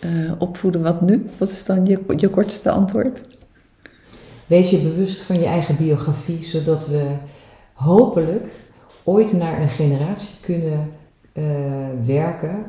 [0.05, 1.27] Uh, opvoeden wat nu?
[1.39, 3.23] Wat is dan je, je kortste antwoord?
[4.47, 7.07] Wees je bewust van je eigen biografie, zodat we
[7.73, 8.47] hopelijk
[9.05, 10.91] ooit naar een generatie kunnen
[11.33, 11.45] uh,
[12.05, 12.65] werken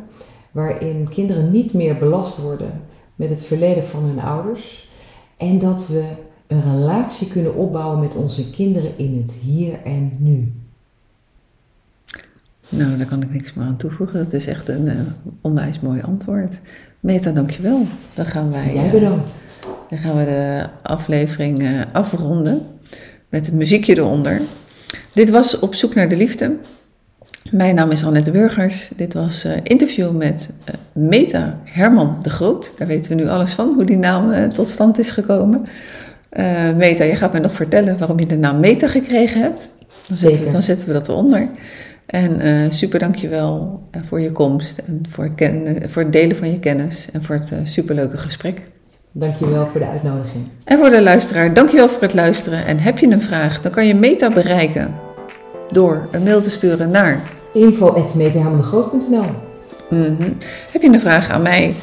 [0.52, 2.82] waarin kinderen niet meer belast worden
[3.16, 4.90] met het verleden van hun ouders
[5.38, 6.04] en dat we
[6.48, 10.54] een relatie kunnen opbouwen met onze kinderen in het hier en nu.
[12.70, 14.24] Nou, daar kan ik niks meer aan toevoegen.
[14.24, 15.00] Dat is echt een uh,
[15.42, 16.60] onwijs mooi antwoord.
[17.00, 17.86] Meta, dankjewel.
[18.14, 18.74] Dan gaan wij.
[18.74, 19.28] Jij bedankt.
[19.28, 22.62] Uh, dan gaan we de aflevering uh, afronden
[23.30, 24.42] met een muziekje eronder.
[25.14, 26.58] Dit was Op zoek naar de liefde.
[27.52, 28.90] Mijn naam is Annette Burgers.
[28.96, 30.76] Dit was een uh, interview met uh,
[31.10, 32.74] Meta Herman de Groot.
[32.78, 35.66] Daar weten we nu alles van, hoe die naam uh, tot stand is gekomen.
[36.78, 39.72] Meta, je gaat mij nog vertellen waarom je de naam Meta gekregen hebt.
[40.08, 41.48] Dan zetten, we, dan zetten we dat eronder.
[42.06, 42.42] En
[42.74, 47.10] super dankjewel voor je komst en voor het, ken, voor het delen van je kennis
[47.14, 48.62] en voor het superleuke gesprek.
[49.12, 50.44] Dankjewel voor de uitnodiging.
[50.66, 52.66] En voor de luisteraar, dankjewel voor het luisteren.
[52.66, 55.03] En heb je een vraag, dan kan je Meta bereiken
[55.74, 57.22] door een mail te sturen naar
[57.54, 59.26] info.metahelmendegroot.nl
[59.90, 60.38] mm-hmm.
[60.72, 61.74] Heb je een vraag aan mij,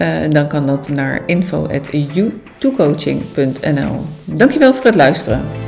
[0.00, 5.63] uh, dan kan dat naar info.youtocoaching.nl Dankjewel voor het luisteren.